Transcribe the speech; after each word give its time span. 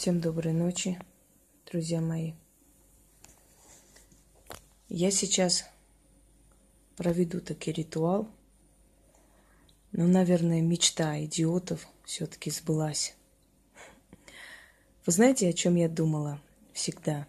Всем 0.00 0.20
доброй 0.20 0.52
ночи, 0.52 0.96
друзья 1.66 2.00
мои. 2.00 2.34
Я 4.88 5.10
сейчас 5.10 5.64
проведу 6.96 7.40
таки 7.40 7.72
ритуал, 7.72 8.28
но, 9.90 10.06
наверное, 10.06 10.60
мечта 10.60 11.20
идиотов 11.24 11.84
все-таки 12.04 12.48
сбылась. 12.52 13.16
Вы 15.04 15.10
знаете, 15.10 15.48
о 15.48 15.52
чем 15.52 15.74
я 15.74 15.88
думала 15.88 16.40
всегда? 16.72 17.26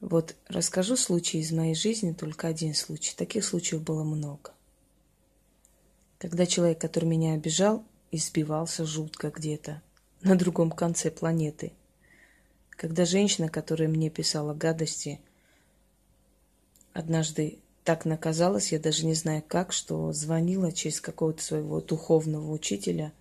Вот 0.00 0.34
расскажу 0.48 0.96
случай 0.96 1.40
из 1.40 1.52
моей 1.52 1.74
жизни, 1.74 2.14
только 2.14 2.48
один 2.48 2.74
случай. 2.74 3.14
Таких 3.14 3.44
случаев 3.44 3.82
было 3.82 4.02
много. 4.02 4.54
Когда 6.16 6.46
человек, 6.46 6.80
который 6.80 7.04
меня 7.04 7.34
обижал, 7.34 7.84
избивался 8.10 8.86
жутко 8.86 9.28
где-то, 9.28 9.82
на 10.26 10.36
другом 10.36 10.70
конце 10.70 11.10
планеты. 11.10 11.72
Когда 12.70 13.04
женщина, 13.04 13.48
которая 13.48 13.88
мне 13.88 14.10
писала 14.10 14.52
гадости, 14.54 15.20
однажды 16.92 17.58
так 17.84 18.04
наказалась, 18.04 18.72
я 18.72 18.80
даже 18.80 19.06
не 19.06 19.14
знаю 19.14 19.42
как, 19.46 19.72
что 19.72 20.12
звонила 20.12 20.72
через 20.72 21.00
какого-то 21.00 21.42
своего 21.42 21.80
духовного 21.80 22.50
учителя, 22.50 23.12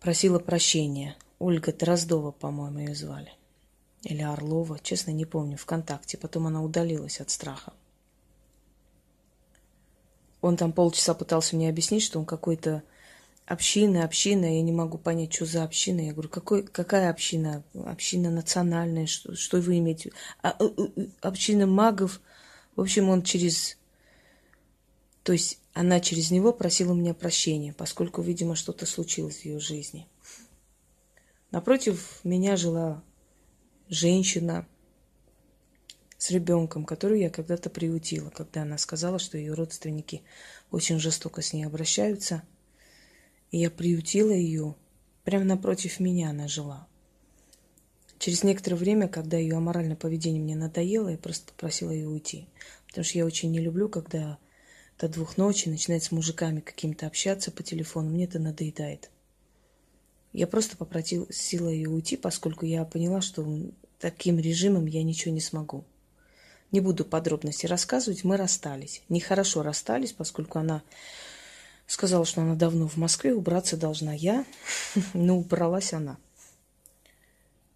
просила 0.00 0.40
прощения. 0.40 1.16
Ольга 1.38 1.72
Дроздова, 1.72 2.32
по-моему, 2.32 2.80
ее 2.80 2.94
звали. 2.94 3.32
Или 4.02 4.22
Орлова, 4.22 4.80
честно 4.80 5.12
не 5.12 5.24
помню, 5.24 5.56
ВКонтакте. 5.56 6.18
Потом 6.18 6.48
она 6.48 6.62
удалилась 6.62 7.20
от 7.20 7.30
страха. 7.30 7.72
Он 10.40 10.56
там 10.56 10.72
полчаса 10.72 11.14
пытался 11.14 11.54
мне 11.54 11.68
объяснить, 11.68 12.02
что 12.02 12.18
он 12.18 12.26
какой-то 12.26 12.82
община, 13.46 14.04
община, 14.04 14.44
я 14.44 14.62
не 14.62 14.72
могу 14.72 14.98
понять, 14.98 15.32
что 15.34 15.46
за 15.46 15.64
община. 15.64 16.00
Я 16.00 16.12
говорю, 16.12 16.28
какой, 16.28 16.62
какая 16.62 17.10
община? 17.10 17.64
Община 17.74 18.30
национальная, 18.30 19.06
что, 19.06 19.34
что 19.34 19.60
вы 19.60 19.78
имеете? 19.78 20.12
А, 20.42 20.56
э, 20.58 20.64
э, 20.76 20.82
э, 20.96 21.06
община 21.20 21.66
магов. 21.66 22.20
В 22.76 22.80
общем, 22.80 23.08
он 23.08 23.22
через... 23.22 23.78
То 25.22 25.32
есть 25.32 25.60
она 25.72 26.00
через 26.00 26.30
него 26.30 26.52
просила 26.52 26.92
у 26.92 26.96
меня 26.96 27.14
прощения, 27.14 27.72
поскольку, 27.72 28.22
видимо, 28.22 28.56
что-то 28.56 28.86
случилось 28.86 29.38
в 29.38 29.44
ее 29.44 29.60
жизни. 29.60 30.08
Напротив 31.50 32.20
меня 32.24 32.56
жила 32.56 33.04
женщина 33.88 34.66
с 36.16 36.30
ребенком, 36.30 36.84
которую 36.84 37.20
я 37.20 37.30
когда-то 37.30 37.68
приютила, 37.68 38.30
когда 38.30 38.62
она 38.62 38.78
сказала, 38.78 39.18
что 39.18 39.38
ее 39.38 39.54
родственники 39.54 40.22
очень 40.70 40.98
жестоко 40.98 41.42
с 41.42 41.52
ней 41.52 41.64
обращаются– 41.64 42.42
и 43.52 43.58
я 43.58 43.70
приютила 43.70 44.32
ее. 44.32 44.74
Прямо 45.22 45.44
напротив 45.44 46.00
меня 46.00 46.30
она 46.30 46.48
жила. 46.48 46.88
Через 48.18 48.42
некоторое 48.42 48.76
время, 48.76 49.08
когда 49.08 49.36
ее 49.36 49.56
аморальное 49.56 49.94
поведение 49.94 50.42
мне 50.42 50.56
надоело, 50.56 51.08
я 51.08 51.18
просто 51.18 51.52
попросила 51.52 51.90
ее 51.90 52.08
уйти. 52.08 52.48
Потому 52.88 53.04
что 53.04 53.18
я 53.18 53.26
очень 53.26 53.50
не 53.50 53.60
люблю, 53.60 53.88
когда 53.88 54.38
до 54.98 55.08
двух 55.08 55.36
ночи 55.36 55.68
начинает 55.68 56.02
с 56.02 56.12
мужиками 56.12 56.60
какими-то 56.60 57.06
общаться 57.06 57.50
по 57.50 57.62
телефону. 57.62 58.10
Мне 58.10 58.24
это 58.24 58.38
надоедает. 58.38 59.10
Я 60.32 60.46
просто 60.46 60.76
попросила 60.76 61.68
ее 61.68 61.90
уйти, 61.90 62.16
поскольку 62.16 62.64
я 62.64 62.84
поняла, 62.84 63.20
что 63.20 63.46
таким 63.98 64.38
режимом 64.38 64.86
я 64.86 65.02
ничего 65.02 65.34
не 65.34 65.40
смогу. 65.40 65.84
Не 66.70 66.80
буду 66.80 67.04
подробности 67.04 67.66
рассказывать, 67.66 68.24
мы 68.24 68.38
расстались. 68.38 69.02
Нехорошо 69.10 69.62
расстались, 69.62 70.12
поскольку 70.12 70.58
она 70.58 70.82
Сказала, 71.86 72.24
что 72.24 72.42
она 72.42 72.54
давно 72.54 72.88
в 72.88 72.96
Москве, 72.96 73.34
убраться 73.34 73.76
должна 73.76 74.12
я, 74.12 74.44
но 75.14 75.38
убралась 75.38 75.92
она. 75.92 76.18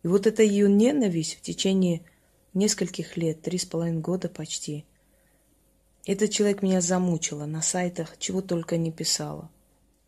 И 0.02 0.08
вот 0.08 0.26
эта 0.26 0.42
ее 0.42 0.68
ненависть 0.68 1.36
в 1.36 1.40
течение 1.40 2.02
нескольких 2.54 3.16
лет, 3.16 3.42
три 3.42 3.58
с 3.58 3.64
половиной 3.64 4.00
года 4.00 4.28
почти, 4.28 4.84
этот 6.06 6.30
человек 6.30 6.62
меня 6.62 6.80
замучила 6.80 7.46
на 7.46 7.60
сайтах, 7.60 8.16
чего 8.18 8.40
только 8.40 8.76
не 8.76 8.92
писала. 8.92 9.50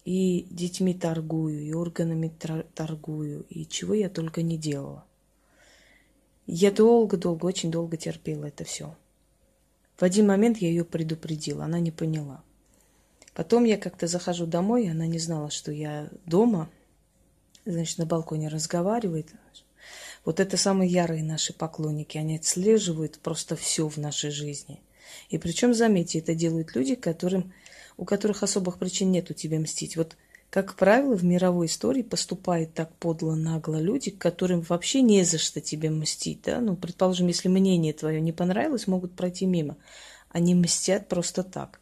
И 0.05 0.47
детьми 0.49 0.95
торгую, 0.95 1.61
и 1.61 1.73
органами 1.73 2.33
торгую, 2.75 3.45
и 3.51 3.67
чего 3.67 3.95
я 3.95 4.09
только 4.09 4.43
не 4.43 4.57
делала. 4.57 5.05
Я 6.47 6.71
долго-долго, 6.71 7.45
очень 7.45 7.71
долго 7.71 7.97
терпела 7.97 8.47
это 8.47 8.65
все. 8.65 8.97
В 9.97 10.05
один 10.05 10.29
момент 10.29 10.59
я 10.59 10.69
ее 10.69 10.85
предупредила, 10.85 11.65
она 11.65 11.81
не 11.81 11.91
поняла. 11.91 12.43
Потом 13.39 13.63
я 13.63 13.77
как-то 13.77 14.09
захожу 14.09 14.47
домой, 14.47 14.91
она 14.91 15.07
не 15.07 15.21
знала, 15.21 15.49
что 15.49 15.71
я 15.71 16.09
дома. 16.27 16.69
Значит, 17.65 17.99
на 17.99 18.05
балконе 18.05 18.49
разговаривает. 18.49 19.29
Вот 20.25 20.41
это 20.41 20.57
самые 20.57 20.91
ярые 20.91 21.23
наши 21.23 21.53
поклонники. 21.53 22.19
Они 22.19 22.35
отслеживают 22.35 23.21
просто 23.21 23.55
все 23.55 23.87
в 23.87 23.97
нашей 23.97 24.33
жизни. 24.33 24.81
И 25.31 25.39
причем, 25.39 25.73
заметьте, 25.73 26.19
это 26.19 26.35
делают 26.35 26.75
люди, 26.75 26.97
которым, 26.97 27.53
у 27.97 28.05
которых 28.05 28.43
особых 28.43 28.77
причин 28.77 29.13
нет 29.13 29.31
у 29.31 29.35
тебя 29.35 29.61
мстить. 29.61 29.97
Вот, 29.97 30.17
как 30.51 30.75
правило, 30.75 31.15
в 31.15 31.23
мировой 31.23 31.67
истории 31.67 32.03
поступают 32.03 32.75
так 32.75 32.93
подло, 32.97 33.37
нагло 33.37 33.81
люди, 33.81 34.11
которым 34.11 34.63
вообще 34.63 35.01
не 35.01 35.23
за 35.23 35.39
что 35.39 35.61
тебе 35.61 35.91
мстить. 35.91 36.41
Да? 36.43 36.61
Ну, 36.61 36.75
предположим, 36.75 37.29
если 37.29 37.47
мнение 37.47 37.93
твое 37.93 38.21
не 38.21 38.33
понравилось, 38.33 38.89
могут 38.89 39.13
пройти 39.15 39.47
мимо. 39.47 39.77
Они 40.29 40.57
мстят 40.57 41.07
просто 41.07 41.45
так. 41.45 41.79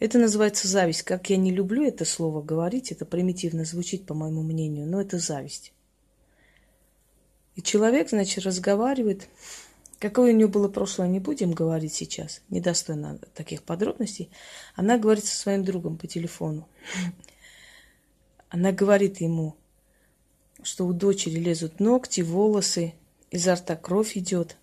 Это 0.00 0.18
называется 0.18 0.66
зависть. 0.66 1.02
Как 1.02 1.28
я 1.28 1.36
не 1.36 1.52
люблю 1.52 1.84
это 1.84 2.06
слово 2.06 2.42
говорить, 2.42 2.90
это 2.90 3.04
примитивно 3.04 3.66
звучит, 3.66 4.06
по 4.06 4.14
моему 4.14 4.42
мнению, 4.42 4.86
но 4.86 5.00
это 5.00 5.18
зависть. 5.18 5.74
И 7.54 7.62
человек, 7.62 8.08
значит, 8.08 8.42
разговаривает. 8.44 9.28
Какое 9.98 10.32
у 10.32 10.36
нее 10.36 10.48
было 10.48 10.68
прошлое, 10.68 11.06
не 11.06 11.20
будем 11.20 11.52
говорить 11.52 11.92
сейчас, 11.92 12.40
недостойно 12.48 13.18
таких 13.34 13.62
подробностей. 13.62 14.30
Она 14.74 14.96
говорит 14.96 15.26
со 15.26 15.36
своим 15.36 15.64
другом 15.64 15.98
по 15.98 16.06
телефону. 16.06 16.66
Она 18.48 18.72
говорит 18.72 19.20
ему, 19.20 19.54
что 20.62 20.86
у 20.86 20.94
дочери 20.94 21.38
лезут 21.38 21.78
ногти, 21.78 22.22
волосы, 22.22 22.94
изо 23.30 23.54
рта 23.54 23.76
кровь 23.76 24.16
идет 24.16 24.56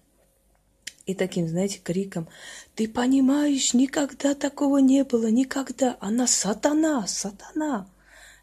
и 1.08 1.16
таким, 1.16 1.48
знаете, 1.48 1.80
криком, 1.82 2.28
«Ты 2.76 2.88
понимаешь, 2.88 3.74
никогда 3.74 4.36
такого 4.36 4.78
не 4.78 5.04
было, 5.04 5.28
никогда! 5.28 5.98
Она 6.02 6.28
сатана, 6.28 7.08
сатана!» 7.08 7.88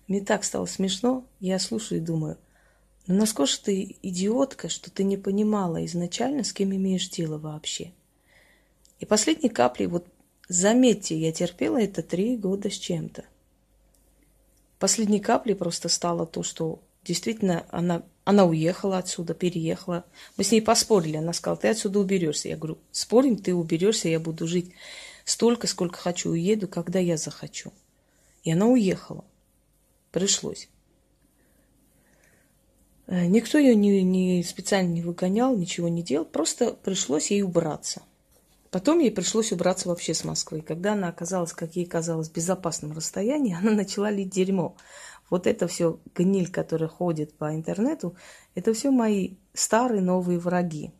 Мне 0.09 0.23
так 0.23 0.45
стало 0.45 0.67
смешно, 0.67 1.25
я 1.41 1.59
слушаю 1.59 2.01
и 2.01 2.05
думаю, 2.05 2.39
ну 3.07 3.17
насколько 3.17 3.53
же 3.53 3.59
ты 3.61 3.97
идиотка, 4.03 4.69
что 4.69 4.91
ты 4.91 5.05
не 5.05 5.17
понимала 5.17 5.85
изначально, 5.85 6.43
с 6.43 6.53
кем 6.53 6.75
имеешь 6.75 7.09
дело 7.11 7.39
вообще. 7.39 7.93
И 8.99 9.07
последней 9.07 9.51
каплей, 9.51 9.87
вот 9.87 10.07
заметьте, 10.49 11.19
я 11.19 11.33
терпела 11.33 11.81
это 11.81 12.03
три 12.03 12.37
года 12.37 12.71
с 12.71 12.79
чем-то. 12.79 13.25
Последней 14.79 15.21
каплей 15.21 15.55
просто 15.55 15.89
стало 15.89 16.27
то, 16.27 16.43
что 16.43 16.81
действительно 17.05 17.67
она 17.71 18.03
она 18.25 18.47
уехала 18.47 18.99
отсюда, 18.99 19.35
переехала. 19.35 20.05
Мы 20.37 20.45
с 20.45 20.51
ней 20.51 20.63
поспорили. 20.63 21.19
Она 21.19 21.33
сказала, 21.35 21.59
ты 21.59 21.69
отсюда 21.69 22.01
уберешься. 22.01 22.49
Я 22.49 22.57
говорю, 22.57 22.79
спорим, 22.91 23.37
ты 23.37 23.55
уберешься, 23.55 24.09
я 24.09 24.19
буду 24.19 24.47
жить 24.49 24.73
столько, 25.25 25.67
сколько 25.67 25.99
хочу, 25.99 26.31
уеду, 26.31 26.67
когда 26.67 26.99
я 26.99 27.19
захочу. 27.19 27.73
И 28.43 28.53
она 28.53 28.67
уехала. 28.67 29.25
Пришлось. 30.11 30.69
Э, 33.07 33.27
никто 33.27 33.59
ее 33.59 33.75
не, 33.75 34.03
не 34.03 34.43
специально 34.43 34.89
не 34.89 35.03
выгонял, 35.03 35.55
ничего 35.57 35.89
не 35.89 36.03
делал, 36.03 36.25
просто 36.25 36.73
пришлось 36.73 37.31
ей 37.31 37.43
убраться. 37.43 38.03
Потом 38.71 38.99
ей 38.99 39.13
пришлось 39.13 39.53
убраться 39.53 39.89
вообще 39.89 40.15
с 40.15 40.25
Москвы. 40.25 40.61
Когда 40.61 40.95
она 40.95 41.09
оказалась, 41.09 41.53
как 41.53 41.77
ей 41.77 41.87
казалось, 41.87 42.29
в 42.29 42.33
безопасном 42.33 42.93
расстоянии, 42.93 43.55
она 43.61 43.71
начала 43.71 44.11
лить 44.11 44.31
дерьмо. 44.31 44.77
Вот 45.31 45.47
это 45.47 45.67
все 45.67 45.99
гниль, 46.15 46.51
которая 46.51 46.89
ходит 46.89 47.35
по 47.35 47.55
интернету, 47.55 48.15
это 48.55 48.73
все 48.73 48.91
мои 48.91 49.35
старые 49.53 50.03
новые 50.03 50.39
враги. 50.39 50.93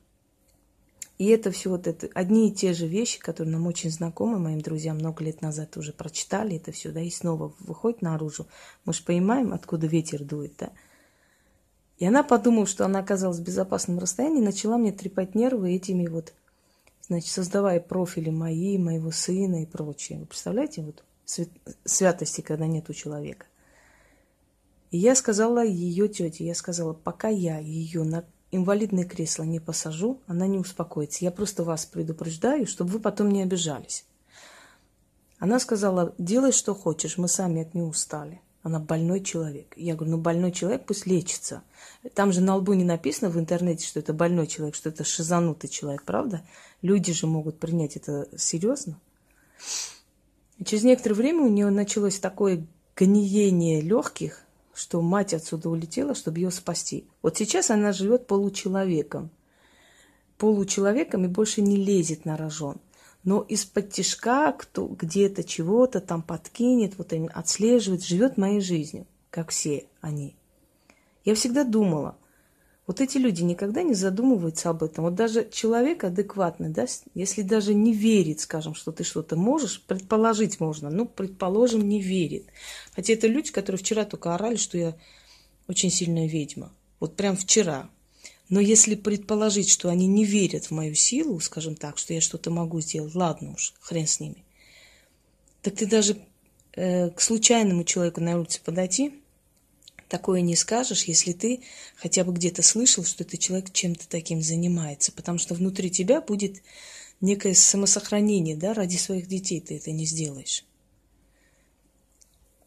И 1.17 1.29
это 1.29 1.53
все 1.53 1.71
вот 1.71 1.87
это 1.87 2.09
одни 2.15 2.49
и 2.49 2.53
те 2.53 2.73
же 2.73 2.87
вещи, 2.87 3.21
которые 3.21 3.53
нам 3.53 3.67
очень 3.67 3.91
знакомы, 3.91 4.39
моим 4.39 4.61
друзьям 4.61 4.97
много 4.97 5.23
лет 5.23 5.43
назад 5.43 5.77
уже 5.77 5.93
прочитали 5.93 6.57
это 6.57 6.73
все, 6.73 6.91
да, 6.91 7.01
и 7.01 7.11
снова 7.11 7.55
выходит 7.61 8.03
наружу. 8.03 8.49
Мы 8.85 8.93
же 8.93 9.05
понимаем, 9.05 9.53
откуда 9.53 9.87
ветер 9.87 10.25
дует, 10.25 10.55
да. 10.59 10.71
И 11.99 12.07
она 12.07 12.25
подумала, 12.25 12.67
что 12.67 12.85
она 12.85 12.99
оказалась 12.99 13.39
в 13.39 13.45
безопасном 13.45 14.01
расстоянии, 14.01 14.41
начала 14.41 14.77
мне 14.77 14.91
трепать 14.91 15.37
нервы 15.37 15.73
этими 15.73 16.09
вот, 16.09 16.33
значит, 17.01 17.31
создавая 17.31 17.79
профили 17.79 18.31
мои, 18.31 18.77
моего 18.79 19.13
сына 19.13 19.63
и 19.63 19.67
прочее. 19.67 20.19
Вы 20.19 20.27
представляете, 20.27 20.83
вот 20.83 21.05
святости, 21.85 22.41
когда 22.41 22.67
нет 22.67 22.91
у 22.91 22.93
человека. 22.93 23.47
Я 24.97 25.17
сказала 25.17 25.65
ее 25.65 26.07
тете, 26.07 26.45
я 26.45 26.55
сказала, 26.55 26.93
пока 26.93 27.27
я 27.29 27.59
ее 27.59 28.05
на 28.05 28.25
инвалидное 28.53 29.05
кресло 29.05 29.43
не 29.43 29.59
посажу, 29.59 30.21
она 30.29 30.47
не 30.47 30.57
успокоится. 30.57 31.25
Я 31.25 31.33
просто 31.33 31.65
вас 31.65 31.85
предупреждаю, 31.85 32.69
чтобы 32.69 32.93
вы 32.93 33.01
потом 33.01 33.29
не 33.33 33.43
обижались. 33.43 34.05
Она 35.41 35.59
сказала, 35.59 36.15
делай, 36.17 36.53
что 36.53 36.77
хочешь, 36.77 37.19
мы 37.19 37.27
сами 37.27 37.63
от 37.63 37.75
нее 37.75 37.87
устали. 37.87 38.41
Она 38.63 38.79
больной 38.79 39.21
человек. 39.21 39.75
Я 39.77 39.97
говорю, 39.97 40.13
ну 40.13 40.19
больной 40.19 40.53
человек 40.53 40.87
пусть 40.87 41.07
лечится. 41.07 41.65
Там 42.15 42.33
же 42.33 42.41
на 42.41 42.55
лбу 42.55 42.73
не 42.75 42.85
написано 42.85 43.31
в 43.31 43.39
интернете, 43.39 43.85
что 43.85 43.99
это 43.99 44.13
больной 44.13 44.47
человек, 44.47 44.77
что 44.77 44.91
это 44.91 45.03
шизанутый 45.03 45.69
человек, 45.69 46.05
правда? 46.05 46.47
Люди 46.83 47.13
же 47.13 47.27
могут 47.27 47.59
принять 47.59 47.97
это 47.97 48.29
серьезно. 48.39 49.01
И 50.59 50.65
через 50.65 50.85
некоторое 50.85 51.17
время 51.17 51.43
у 51.43 51.49
нее 51.49 51.71
началось 51.71 52.21
такое 52.21 52.65
гниение 52.95 53.81
легких, 53.81 54.44
что 54.75 55.01
мать 55.01 55.35
отсюда 55.35 55.71
улетела, 55.71 56.15
чтобы 56.15 56.39
ее 56.39 56.51
спасти. 56.51 57.07
Вот 57.23 57.37
сейчас 57.37 57.71
она 57.71 57.93
живет 57.93 58.27
получеловеком. 58.27 59.31
Получеловеком 60.37 61.25
и 61.25 61.29
больше 61.29 61.63
не 61.63 61.77
лезет 61.77 62.25
на 62.25 62.37
рожон 62.37 62.81
но 63.25 63.41
из-под 63.41 63.91
тишка 63.91 64.53
кто 64.53 64.87
где-то 64.87 65.43
чего-то 65.43 66.01
там 66.01 66.23
подкинет, 66.23 66.97
вот 66.99 67.13
они 67.13 67.29
отслеживает, 67.33 68.05
живет 68.05 68.37
моей 68.37 68.61
жизнью, 68.61 69.07
как 69.31 69.51
все 69.51 69.87
они. 70.01 70.37
Я 71.25 71.35
всегда 71.35 71.65
думала, 71.65 72.17
вот 72.87 73.01
эти 73.01 73.17
люди 73.17 73.43
никогда 73.43 73.83
не 73.83 73.95
задумываются 73.95 74.69
об 74.69 74.83
этом. 74.83 75.05
Вот 75.05 75.15
даже 75.15 75.49
человек 75.51 76.05
адекватный, 76.05 76.69
да, 76.69 76.87
если 77.15 77.41
даже 77.43 77.73
не 77.73 77.95
верит, 77.95 78.41
скажем, 78.41 78.75
что 78.75 78.93
ты 78.93 79.05
что-то 79.05 79.37
можешь, 79.37 79.81
предположить 79.81 80.61
можно, 80.61 80.91
ну, 80.91 81.07
предположим, 81.07 81.89
не 81.89 82.01
верит. 82.01 82.47
Хотя 82.95 83.15
это 83.15 83.27
люди, 83.27 83.53
которые 83.53 83.79
вчера 83.79 84.05
только 84.05 84.35
орали, 84.35 84.57
что 84.57 84.77
я 84.77 84.95
очень 85.67 85.91
сильная 85.91 86.29
ведьма. 86.29 86.73
Вот 87.01 87.17
прям 87.17 87.37
вчера. 87.37 87.89
Но 88.51 88.61
если 88.61 88.95
предположить, 88.95 89.71
что 89.71 89.89
они 89.89 90.07
не 90.07 90.27
верят 90.27 90.67
в 90.67 90.71
мою 90.71 90.95
силу, 90.95 91.41
скажем 91.41 91.77
так, 91.77 91.97
что 91.97 92.13
я 92.13 92.21
что-то 92.21 92.51
могу 92.51 92.83
сделать, 92.83 93.15
ладно 93.15 93.55
уж, 93.55 93.73
хрен 93.81 94.07
с 94.07 94.21
ними. 94.21 94.45
Так 95.63 95.77
ты 95.77 95.87
даже 95.87 96.19
э, 96.75 97.09
к 97.09 97.23
случайному 97.23 97.85
человеку 97.85 98.21
на 98.21 98.39
улице 98.39 98.61
подойти, 98.63 99.24
такое 100.09 100.41
не 100.41 100.57
скажешь, 100.57 101.05
если 101.05 101.33
ты 101.33 101.61
хотя 101.97 102.25
бы 102.25 102.33
где-то 102.33 102.63
слышал, 102.63 103.05
что 103.05 103.25
этот 103.25 103.41
человек 103.41 103.73
чем-то 103.73 104.09
таким 104.09 104.43
занимается, 104.43 105.13
потому 105.13 105.39
что 105.39 105.55
внутри 105.55 105.91
тебя 105.91 106.21
будет 106.21 106.63
некое 107.21 107.55
самосохранение, 107.55 108.57
да, 108.57 108.75
ради 108.75 108.97
своих 108.97 109.27
детей 109.27 109.61
ты 109.61 109.77
это 109.77 109.91
не 109.93 110.05
сделаешь. 110.05 110.65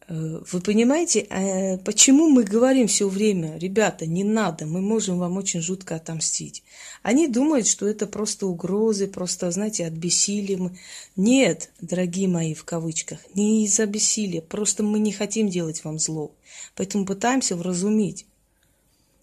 Э, 0.08 0.40
вы 0.50 0.60
понимаете, 0.60 1.20
э, 1.20 1.76
почему 1.78 2.28
мы 2.28 2.42
говорим 2.42 2.86
все 2.86 3.08
время, 3.08 3.58
ребята, 3.58 4.06
не 4.06 4.24
надо, 4.24 4.64
мы 4.64 4.80
можем 4.80 5.18
вам 5.18 5.36
очень 5.36 5.60
жутко 5.60 5.96
отомстить. 5.96 6.62
Они 7.02 7.28
думают, 7.28 7.66
что 7.66 7.86
это 7.86 8.06
просто 8.06 8.46
угрозы, 8.46 9.06
просто, 9.06 9.50
знаете, 9.50 9.86
от 9.86 9.92
бессилия. 9.92 10.74
Нет, 11.16 11.70
дорогие 11.80 12.26
мои, 12.26 12.54
в 12.54 12.64
кавычках, 12.64 13.18
не 13.34 13.64
из-за 13.66 13.84
бессилия, 13.84 14.40
просто 14.40 14.82
мы 14.82 14.98
не 14.98 15.12
хотим 15.12 15.48
делать 15.48 15.84
вам 15.84 15.98
зло. 15.98 16.32
Поэтому 16.74 17.04
пытаемся 17.04 17.54
вразумить. 17.54 18.24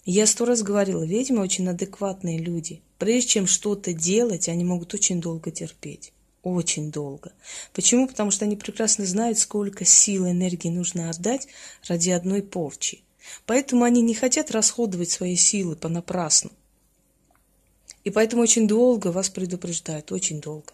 Я 0.06 0.28
сто 0.28 0.46
раз 0.46 0.62
говорила, 0.62 1.04
ведьмы 1.04 1.42
очень 1.42 1.68
адекватные 1.68 2.38
люди. 2.38 2.82
Прежде 3.00 3.30
чем 3.30 3.48
что-то 3.48 3.92
делать, 3.92 4.48
они 4.50 4.64
могут 4.64 4.94
очень 4.94 5.20
долго 5.20 5.50
терпеть 5.50 6.14
очень 6.46 6.92
долго. 6.92 7.34
Почему? 7.74 8.08
Потому 8.08 8.30
что 8.30 8.46
они 8.46 8.56
прекрасно 8.56 9.04
знают, 9.06 9.40
сколько 9.40 9.84
сил 9.84 10.28
и 10.28 10.32
энергии 10.32 10.70
нужно 10.70 11.10
отдать 11.10 11.48
ради 11.88 12.12
одной 12.12 12.44
порчи. 12.44 13.02
Поэтому 13.48 13.84
они 13.84 14.04
не 14.04 14.14
хотят 14.14 14.52
расходовать 14.52 15.10
свои 15.10 15.36
силы 15.36 15.76
понапрасну. 15.76 16.52
И 18.04 18.12
поэтому 18.12 18.44
очень 18.44 18.68
долго 18.68 19.08
вас 19.08 19.30
предупреждают, 19.30 20.12
очень 20.12 20.40
долго. 20.40 20.74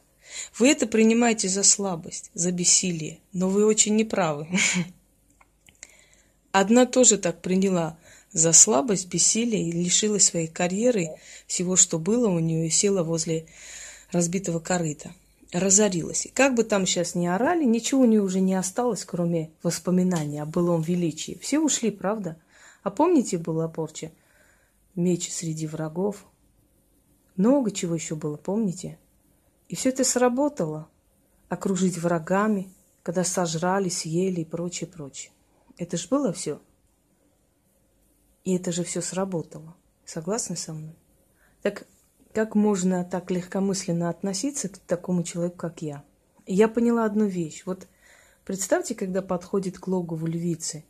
Вы 0.60 0.70
это 0.70 0.88
принимаете 0.88 1.48
за 1.48 1.64
слабость, 1.64 2.32
за 2.34 2.52
бессилие, 2.52 3.20
но 3.32 3.48
вы 3.48 3.66
очень 3.66 3.96
неправы. 3.96 4.48
Одна 6.52 6.86
тоже 6.86 7.18
так 7.18 7.42
приняла 7.42 7.98
за 8.34 8.52
слабость, 8.52 9.08
бессилие 9.08 9.70
и 9.70 9.72
лишилась 9.72 10.26
своей 10.26 10.48
карьеры, 10.48 11.08
всего, 11.48 11.78
что 11.78 11.98
было 11.98 12.28
у 12.28 12.40
нее, 12.40 12.68
и 12.68 12.70
села 12.70 13.04
возле 13.04 13.46
разбитого 14.12 14.60
корыта 14.60 15.14
разорилась. 15.52 16.26
И 16.26 16.30
как 16.30 16.56
бы 16.56 16.64
там 16.64 16.86
сейчас 16.86 17.16
ни 17.16 17.28
орали, 17.28 17.66
ничего 17.66 18.02
у 18.02 18.06
нее 18.06 18.22
уже 18.22 18.40
не 18.40 18.54
осталось, 18.56 19.06
кроме 19.06 19.52
воспоминаний 19.64 20.40
о 20.40 20.46
былом 20.46 20.82
величии. 20.82 21.38
Все 21.42 21.60
ушли, 21.60 21.92
правда? 21.92 22.42
А 22.84 22.90
помните, 22.90 23.38
была 23.38 23.68
порча? 23.68 24.12
Меч 24.96 25.32
среди 25.32 25.68
врагов. 25.68 26.26
Много 27.36 27.72
чего 27.72 27.96
еще 27.96 28.16
было, 28.16 28.38
помните? 28.38 28.98
И 29.68 29.76
все 29.76 29.90
это 29.90 30.04
сработало. 30.04 30.88
Окружить 31.50 31.98
врагами, 31.98 32.72
когда 33.04 33.24
сожрали, 33.24 33.90
съели 33.90 34.42
и 34.42 34.46
прочее, 34.46 34.90
прочее. 34.90 35.32
Это 35.78 35.98
же 35.98 36.08
было 36.08 36.32
все. 36.32 36.62
И 38.44 38.56
это 38.56 38.72
же 38.72 38.84
все 38.84 39.02
сработало. 39.02 39.76
Согласны 40.06 40.56
со 40.56 40.74
мной? 40.74 40.96
Так 41.62 41.86
как 42.34 42.56
можно 42.56 43.04
так 43.04 43.32
легкомысленно 43.32 44.10
относиться 44.10 44.70
к 44.70 44.78
такому 44.78 45.24
человеку, 45.24 45.58
как 45.58 45.82
я? 45.82 46.04
я 46.46 46.68
поняла 46.68 47.06
одну 47.06 47.26
вещь. 47.26 47.64
Вот 47.66 47.88
представьте, 48.46 48.96
когда 48.96 49.22
подходит 49.22 49.80
к 49.80 49.88
логову 49.88 50.28
львицы. 50.28 50.84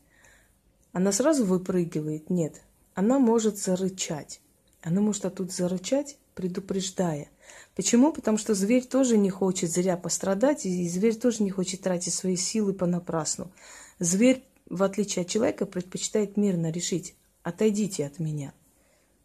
Она 0.91 1.11
сразу 1.11 1.45
выпрыгивает? 1.45 2.29
Нет. 2.29 2.61
Она 2.93 3.19
может 3.19 3.57
зарычать. 3.57 4.41
Она 4.81 5.01
может 5.01 5.25
оттуда 5.25 5.51
зарычать, 5.51 6.17
предупреждая. 6.35 7.29
Почему? 7.75 8.11
Потому 8.11 8.37
что 8.37 8.53
зверь 8.53 8.85
тоже 8.85 9.17
не 9.17 9.29
хочет 9.29 9.71
зря 9.71 9.95
пострадать, 9.97 10.65
и 10.65 10.89
зверь 10.89 11.15
тоже 11.15 11.43
не 11.43 11.51
хочет 11.51 11.81
тратить 11.81 12.13
свои 12.13 12.35
силы 12.35 12.73
понапрасну. 12.73 13.51
Зверь, 13.99 14.43
в 14.69 14.83
отличие 14.83 15.23
от 15.23 15.29
человека, 15.29 15.65
предпочитает 15.65 16.37
мирно 16.37 16.71
решить 16.71 17.15
«отойдите 17.43 18.05
от 18.05 18.19
меня». 18.19 18.53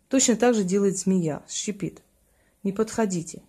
Точно 0.08 0.36
так 0.36 0.54
же 0.54 0.62
делает 0.62 0.98
змея, 0.98 1.42
щипит 1.48 2.02
не 2.66 2.72
подходите. 2.72 3.42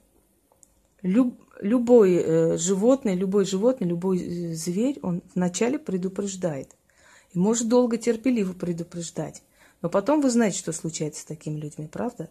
Люб, 1.02 1.42
любой 1.60 2.14
э, 2.14 2.58
животное, 2.58 3.16
любой 3.16 3.46
животное, 3.46 3.90
любой 3.90 4.19
э, 4.19 4.54
зверь, 4.54 5.00
он 5.02 5.24
вначале 5.36 5.80
предупреждает. 5.80 6.75
И 7.34 7.40
может 7.40 7.68
долго 7.68 7.98
терпеливо 7.98 8.54
предупреждать. 8.54 9.42
Но 9.81 9.90
потом 9.90 10.22
вы 10.22 10.30
знаете, 10.30 10.60
что 10.60 10.72
случается 10.72 11.22
с 11.22 11.25
такими 11.25 11.60
людьми, 11.60 11.88
правда? 11.88 12.30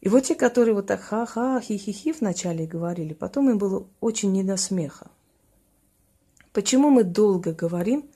И 0.00 0.08
вот 0.08 0.22
те, 0.24 0.34
которые 0.34 0.74
вот 0.74 0.86
так 0.86 1.00
ха-ха, 1.00 1.60
хи-хи-хи 1.60 2.12
вначале 2.12 2.66
говорили, 2.66 3.12
потом 3.12 3.50
им 3.50 3.58
было 3.58 3.86
очень 4.00 4.32
не 4.32 4.44
до 4.44 4.56
смеха. 4.56 5.10
Почему 6.52 6.90
мы 6.90 7.04
долго 7.04 7.52
говорим, 7.52 8.08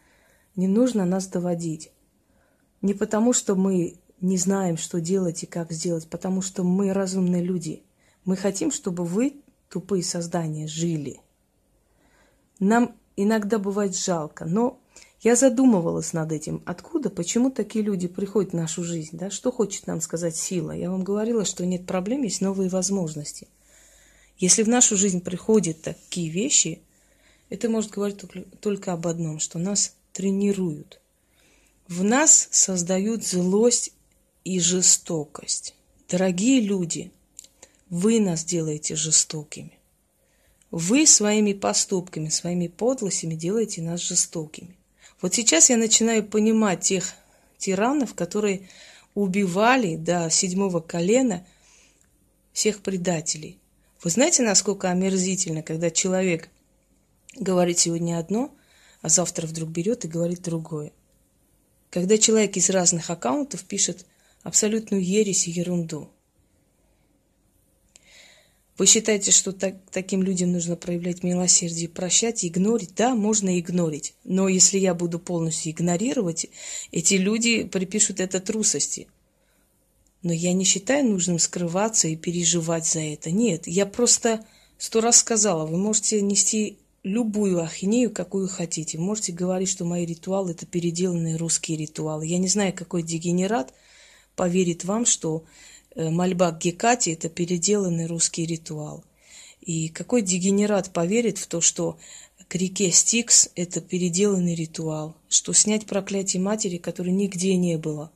не 0.57 0.67
нужно 0.67 1.05
нас 1.05 1.27
доводить? 1.27 1.93
Не 2.81 2.95
потому, 2.95 3.33
что 3.33 3.55
мы 3.55 3.97
не 4.25 4.39
знаем, 4.39 4.77
что 4.77 5.01
делать 5.01 5.43
и 5.43 5.47
как 5.47 5.71
сделать, 5.71 6.09
потому 6.09 6.41
что 6.41 6.65
мы 6.65 6.93
разумные 6.93 7.43
люди. 7.43 7.83
Мы 8.25 8.37
хотим, 8.37 8.73
чтобы 8.73 9.05
вы, 9.05 9.37
тупые 9.69 10.03
создания, 10.03 10.67
жили. 10.67 11.21
Нам 12.59 12.95
иногда 13.17 13.59
бывает 13.59 13.97
жалко, 13.97 14.47
но 14.47 14.81
я 15.21 15.37
задумывалась 15.37 16.13
над 16.13 16.33
этим. 16.33 16.63
Откуда, 16.65 17.11
почему 17.11 17.51
такие 17.51 17.85
люди 17.85 18.09
приходят 18.09 18.53
в 18.53 18.57
нашу 18.57 18.83
жизнь? 18.83 19.17
Да? 19.19 19.31
Что 19.31 19.53
хочет 19.53 19.87
нам 19.87 20.01
сказать 20.01 20.37
сила? 20.37 20.73
Я 20.73 20.91
вам 20.91 21.05
говорила, 21.05 21.45
что 21.45 21.67
нет 21.67 21.87
проблем, 21.87 22.23
есть 22.23 22.41
новые 22.41 22.71
возможности. 22.71 23.49
Если 24.39 24.63
в 24.63 24.69
нашу 24.69 24.97
жизнь 24.97 25.21
приходят 25.21 25.83
такие 25.83 26.31
вещи, 26.31 26.81
это 27.51 27.69
может 27.69 27.91
говорить 27.91 28.23
только 28.61 28.93
об 28.93 29.07
одном, 29.07 29.39
что 29.39 29.59
нас 29.59 29.95
тренируют. 30.13 31.01
В 31.89 32.03
нас 32.03 32.49
создают 32.51 33.25
злость 33.27 33.93
и 34.44 34.60
жестокость. 34.60 35.74
Дорогие 36.08 36.60
люди, 36.60 37.10
вы 37.89 38.20
нас 38.20 38.44
делаете 38.44 38.94
жестокими. 38.94 39.79
Вы 40.70 41.06
своими 41.06 41.53
поступками, 41.53 42.29
своими 42.29 42.69
подлостями 42.69 43.34
делаете 43.34 43.81
нас 43.82 44.01
жестокими. 44.01 44.77
Вот 45.20 45.34
сейчас 45.34 45.70
я 45.70 45.77
начинаю 45.77 46.24
понимать 46.24 46.81
тех 46.81 47.15
тиранов, 47.58 48.15
которые 48.15 48.69
убивали 49.15 49.96
до 49.96 50.29
седьмого 50.31 50.81
колена 50.81 51.46
всех 52.53 52.82
предателей. 52.82 53.58
Вы 54.03 54.10
знаете, 54.10 54.43
насколько 54.43 54.91
омерзительно, 54.91 55.63
когда 55.63 55.91
человек 55.91 56.51
говорит 57.36 57.79
сегодня 57.79 58.19
одно, 58.19 58.55
а 59.01 59.08
завтра 59.08 59.46
вдруг 59.46 59.70
берет 59.70 60.05
и 60.05 60.08
говорит 60.08 60.43
другое. 60.43 60.93
Когда 61.91 62.19
человек 62.19 62.56
из 62.56 62.69
разных 62.70 63.08
аккаунтов 63.10 63.65
пишет 63.65 64.05
абсолютную 64.44 65.03
ересь 65.03 65.48
и 65.48 65.51
ерунду. 65.51 66.08
Вы 68.77 68.86
считаете, 68.86 69.31
что 69.31 69.53
так, 69.53 69.77
таким 69.91 70.22
людям 70.22 70.53
нужно 70.53 70.77
проявлять 70.77 71.22
милосердие, 71.22 71.89
прощать, 71.89 72.44
игнорить? 72.44 72.94
Да, 72.96 73.15
можно 73.15 73.58
игнорить. 73.58 74.15
Но 74.24 74.48
если 74.48 74.79
я 74.79 74.94
буду 74.94 75.20
полностью 75.20 75.72
игнорировать, 75.72 76.46
эти 76.91 77.15
люди 77.15 77.65
припишут 77.65 78.19
это 78.19 78.41
трусости. 78.41 79.06
Но 80.22 80.32
я 80.32 80.53
не 80.53 80.65
считаю 80.65 81.08
нужным 81.08 81.39
скрываться 81.39 82.08
и 82.08 82.17
переживать 82.17 82.86
за 82.86 83.01
это. 83.01 83.31
Нет, 83.31 83.67
я 83.67 83.86
просто 83.86 84.44
сто 84.77 85.01
раз 85.01 85.19
сказала, 85.19 85.67
вы 85.67 85.77
можете 85.77 86.20
нести 86.20 86.79
любую 87.05 87.63
ахинею, 87.63 88.10
какую 88.10 88.48
хотите. 88.48 88.98
Можете 88.98 89.32
говорить, 89.32 89.69
что 89.69 89.84
мои 89.84 90.05
ритуалы 90.05 90.51
это 90.51 90.67
переделанные 90.67 91.36
русские 91.36 91.79
ритуалы. 91.79 92.27
Я 92.27 92.39
не 92.39 92.48
знаю, 92.48 92.72
какой 92.72 93.05
дегенерат 93.05 93.72
поверит 94.36 94.84
вам, 94.84 95.06
что 95.06 95.44
э, 95.94 96.10
мольба 96.10 96.53
к 96.53 96.58
Гекате 96.58 97.12
это 97.12 97.29
переделанный 97.29 98.06
русский 98.06 98.46
ритуал. 98.46 99.05
И 99.60 99.88
какой 99.88 100.22
дегенерат 100.22 100.93
поверит 100.93 101.38
в 101.38 101.46
то, 101.46 101.60
что 101.60 101.98
к 102.48 102.55
реке 102.56 102.91
Стикс 102.91 103.48
это 103.55 103.81
переделанный 103.81 104.55
ритуал, 104.55 105.17
что 105.29 105.53
снять 105.53 105.86
проклятие 105.86 106.43
матери, 106.43 106.76
которой 106.76 107.10
нигде 107.10 107.56
не 107.56 107.79
было, 107.79 108.10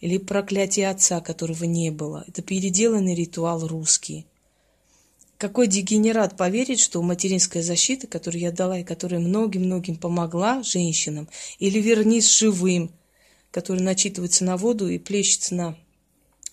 или 0.00 0.18
проклятие 0.18 0.88
отца, 0.88 1.20
которого 1.20 1.64
не 1.64 1.90
было, 1.90 2.24
это 2.28 2.42
переделанный 2.42 3.14
ритуал 3.14 3.66
русский. 3.66 4.26
Какой 5.36 5.66
дегенерат 5.66 6.36
поверит, 6.36 6.78
что 6.78 7.02
материнская 7.02 7.62
защита, 7.62 8.06
которую 8.06 8.40
я 8.40 8.52
дала 8.52 8.78
и 8.78 8.84
которая 8.84 9.20
многим-многим 9.20 9.96
помогла 9.96 10.62
женщинам, 10.62 11.28
или 11.58 11.80
вернись 11.80 12.32
живым, 12.32 12.90
который 13.54 13.82
начитывается 13.82 14.44
на 14.44 14.56
воду 14.56 14.88
и 14.88 14.98
плещется 14.98 15.54
на 15.54 15.78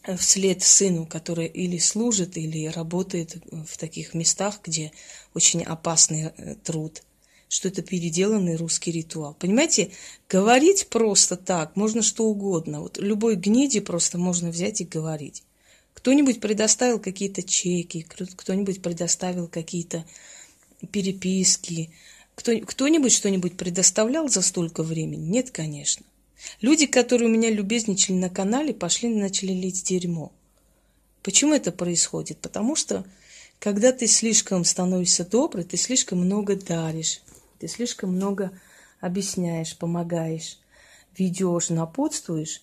э, 0.04 0.16
вслед 0.18 0.62
сыну, 0.62 1.08
который 1.08 1.48
или 1.48 1.80
служит, 1.80 2.38
или 2.38 2.68
работает 2.68 3.38
в 3.50 3.76
таких 3.80 4.14
местах, 4.14 4.60
где 4.64 4.92
очень 5.34 5.64
опасный 5.64 6.26
э, 6.26 6.56
труд, 6.64 7.02
что 7.50 7.70
это 7.70 7.82
переделанный 7.82 8.56
русский 8.56 8.92
ритуал. 8.92 9.34
Понимаете, 9.34 9.90
говорить 10.30 10.90
просто 10.90 11.38
так, 11.38 11.76
можно 11.76 12.04
что 12.04 12.26
угодно. 12.26 12.82
Вот 12.82 13.00
любой 13.00 13.36
гниди 13.36 13.80
просто 13.80 14.20
можно 14.20 14.52
взять 14.52 14.82
и 14.82 14.86
говорить. 14.86 15.42
Кто-нибудь 15.96 16.40
предоставил 16.40 17.00
какие-то 17.00 17.42
чеки, 17.42 18.06
кто-нибудь 18.36 18.84
предоставил 18.84 19.48
какие-то 19.48 20.06
переписки, 20.92 21.90
кто, 22.36 22.60
кто-нибудь 22.60 23.12
что-нибудь 23.12 23.58
предоставлял 23.58 24.30
за 24.30 24.44
столько 24.44 24.84
времени? 24.84 25.26
Нет, 25.26 25.50
конечно. 25.50 26.06
Люди, 26.62 26.86
которые 26.86 27.30
у 27.30 27.32
меня 27.32 27.50
любезничали 27.50 28.18
на 28.18 28.30
канале, 28.30 28.74
пошли 28.74 29.12
и 29.12 29.16
начали 29.16 29.52
лить 29.52 29.84
дерьмо. 29.84 30.32
Почему 31.24 31.54
это 31.54 31.72
происходит? 31.72 32.40
Потому 32.40 32.76
что, 32.76 33.06
когда 33.60 33.92
ты 33.92 34.08
слишком 34.08 34.66
становишься 34.66 35.26
добрый, 35.26 35.64
ты 35.64 35.78
слишком 35.78 36.20
много 36.20 36.56
даришь, 36.56 37.22
ты 37.60 37.68
слишком 37.68 38.14
много 38.16 38.52
объясняешь, 39.00 39.78
помогаешь, 39.78 40.58
ведешь, 41.18 41.70
напутствуешь, 41.70 42.62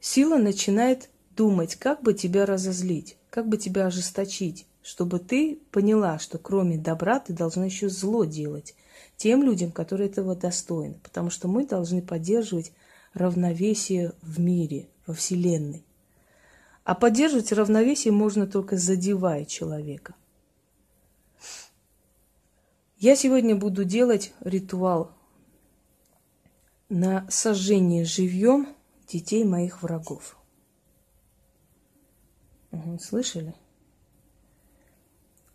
сила 0.00 0.36
начинает 0.36 1.08
думать, 1.36 1.76
как 1.76 2.02
бы 2.02 2.14
тебя 2.14 2.46
разозлить, 2.46 3.16
как 3.30 3.48
бы 3.48 3.56
тебя 3.56 3.86
ожесточить, 3.86 4.66
чтобы 4.82 5.18
ты 5.18 5.58
поняла, 5.70 6.18
что 6.18 6.38
кроме 6.38 6.78
добра 6.78 7.18
ты 7.18 7.32
должна 7.32 7.66
еще 7.66 7.88
зло 7.88 8.24
делать 8.24 8.74
тем 9.16 9.42
людям, 9.42 9.72
которые 9.72 10.08
этого 10.08 10.34
достойны. 10.36 10.94
Потому 11.02 11.30
что 11.30 11.48
мы 11.48 11.66
должны 11.66 12.02
поддерживать 12.02 12.72
равновесие 13.14 14.12
в 14.22 14.40
мире, 14.40 14.88
во 15.06 15.14
Вселенной. 15.14 15.84
А 16.84 16.94
поддерживать 16.94 17.52
равновесие 17.52 18.12
можно 18.12 18.46
только 18.46 18.76
задевая 18.76 19.44
человека. 19.44 20.14
Я 22.98 23.14
сегодня 23.14 23.54
буду 23.54 23.84
делать 23.84 24.32
ритуал 24.40 25.12
на 26.88 27.28
сожжение 27.30 28.04
живьем 28.04 28.74
детей 29.06 29.44
моих 29.44 29.82
врагов. 29.82 30.36
Угу, 32.72 32.98
слышали? 32.98 33.54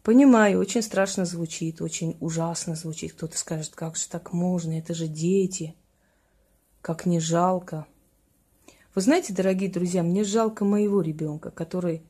Понимаю, 0.03 0.59
очень 0.59 0.81
страшно 0.81 1.23
звучит, 1.23 1.81
очень 1.81 2.17
ужасно 2.19 2.75
звучит. 2.75 3.13
Кто-то 3.13 3.37
скажет, 3.37 3.73
как 3.73 3.95
же 3.95 4.07
так 4.09 4.33
можно, 4.33 4.77
это 4.77 4.93
же 4.93 5.07
дети, 5.07 5.75
как 6.81 7.05
не 7.05 7.21
жалко. 7.21 7.87
Вы 8.93 9.01
знаете, 9.01 9.33
дорогие 9.33 9.71
друзья, 9.71 10.03
мне 10.03 10.25
жалко 10.25 10.65
моего 10.65 11.01
ребенка, 11.01 11.51
который 11.51 12.03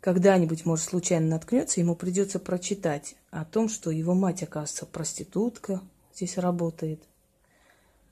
когда-нибудь, 0.00 0.66
может, 0.66 0.84
случайно 0.84 1.28
наткнется, 1.28 1.80
ему 1.80 1.96
придется 1.96 2.38
прочитать 2.38 3.16
о 3.30 3.44
том, 3.46 3.70
что 3.70 3.90
его 3.90 4.14
мать, 4.14 4.42
оказывается, 4.42 4.86
проститутка, 4.86 5.80
здесь 6.14 6.36
работает, 6.36 7.02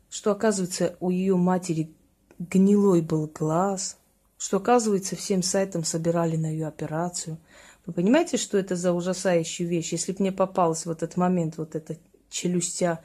что, 0.08 0.32
оказывается, 0.32 0.96
у 1.00 1.10
ее 1.10 1.36
матери 1.36 1.94
гнилой 2.38 3.02
был 3.02 3.26
глаз, 3.26 3.98
что, 4.38 4.56
оказывается, 4.56 5.16
всем 5.16 5.42
сайтам 5.42 5.84
собирали 5.84 6.36
на 6.36 6.46
ее 6.46 6.66
операцию. 6.66 7.38
Вы 7.86 7.92
понимаете, 7.92 8.36
что 8.36 8.58
это 8.58 8.74
за 8.74 8.92
ужасающая 8.92 9.66
вещь? 9.66 9.92
Если 9.92 10.12
бы 10.12 10.18
мне 10.20 10.32
попалась 10.32 10.86
в 10.86 10.90
этот 10.90 11.16
момент 11.16 11.56
вот 11.56 11.76
эта 11.76 11.96
челюстя, 12.28 13.00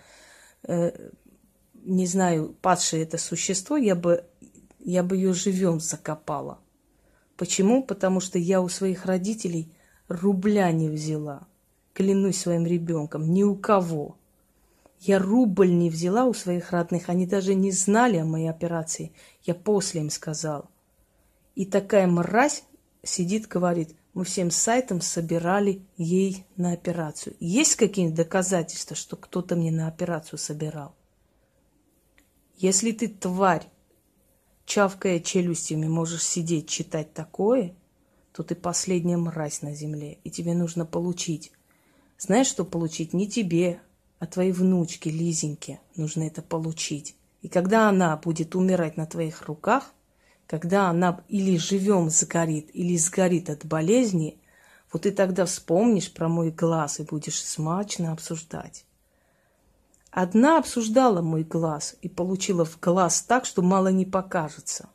э, 0.64 0.92
не 1.84 2.08
знаю, 2.08 2.56
падшее 2.62 3.04
это 3.04 3.20
существо, 3.20 3.78
я 3.78 3.96
бы, 3.96 4.26
я 4.80 5.04
бы 5.04 5.16
ее 5.16 5.34
живем 5.34 5.80
закопала. 5.80 6.60
Почему? 7.38 7.84
Потому 7.84 8.20
что 8.20 8.40
я 8.40 8.60
у 8.62 8.70
своих 8.70 9.06
родителей 9.06 9.72
рубля 10.08 10.72
не 10.72 10.90
взяла. 10.90 11.48
Клянусь 11.94 12.40
своим 12.40 12.66
ребенком, 12.66 13.32
ни 13.32 13.44
у 13.44 13.56
кого. 13.56 14.18
Я 15.00 15.20
рубль 15.20 15.72
не 15.72 15.90
взяла 15.90 16.26
у 16.26 16.34
своих 16.34 16.72
родных. 16.72 17.10
Они 17.10 17.26
даже 17.26 17.54
не 17.54 17.72
знали 17.72 18.18
о 18.18 18.26
моей 18.26 18.50
операции. 18.50 19.12
Я 19.44 19.54
после 19.54 20.02
им 20.02 20.10
сказала. 20.10 20.70
И 21.56 21.66
такая 21.66 22.08
мразь 22.08 22.64
сидит, 23.04 23.48
говорит, 23.48 23.96
мы 24.14 24.26
всем 24.26 24.52
сайтам 24.52 25.02
собирали 25.02 25.82
ей 25.98 26.46
на 26.58 26.74
операцию. 26.74 27.36
Есть 27.40 27.76
какие-нибудь 27.76 28.18
доказательства, 28.18 28.96
что 28.96 29.16
кто-то 29.16 29.56
мне 29.56 29.72
на 29.72 29.88
операцию 29.88 30.38
собирал? 30.38 30.96
Если 32.58 32.92
ты, 32.92 33.08
тварь, 33.08 33.68
чавкая 34.66 35.20
челюстями, 35.20 35.88
можешь 35.88 36.24
сидеть, 36.24 36.68
читать 36.70 37.14
такое, 37.14 37.74
то 38.34 38.44
ты 38.44 38.56
последняя 38.56 39.18
мразь 39.18 39.62
на 39.62 39.74
земле, 39.74 40.20
и 40.24 40.30
тебе 40.30 40.54
нужно 40.54 40.86
получить. 40.86 41.52
Знаешь, 42.18 42.48
что 42.48 42.66
получить? 42.66 43.14
Не 43.14 43.28
тебе, 43.28 43.82
а 44.20 44.28
твоей 44.28 44.52
внучке 44.52 45.10
Лизеньке 45.10 45.80
нужно 45.96 46.24
это 46.24 46.42
получить. 46.42 47.16
И 47.42 47.48
когда 47.48 47.90
она 47.90 48.16
будет 48.18 48.56
умирать 48.56 48.98
на 48.98 49.06
твоих 49.06 49.44
руках– 49.48 49.94
когда 50.52 50.90
она 50.90 51.24
или 51.30 51.56
живем 51.56 52.10
сгорит, 52.10 52.72
или 52.74 52.98
сгорит 52.98 53.50
от 53.50 53.66
болезни, 53.66 54.38
вот 54.92 55.04
ты 55.04 55.12
тогда 55.12 55.46
вспомнишь 55.46 56.14
про 56.14 56.28
мой 56.28 56.52
глаз 56.52 57.00
и 57.00 57.04
будешь 57.04 57.42
смачно 57.42 58.12
обсуждать. 58.12 58.84
Одна 60.10 60.58
обсуждала 60.58 61.22
мой 61.22 61.46
глаз 61.46 61.96
и 62.02 62.10
получила 62.10 62.66
в 62.66 62.78
глаз 62.82 63.22
так, 63.22 63.46
что 63.46 63.62
мало 63.62 63.88
не 63.94 64.06
покажется. 64.06 64.90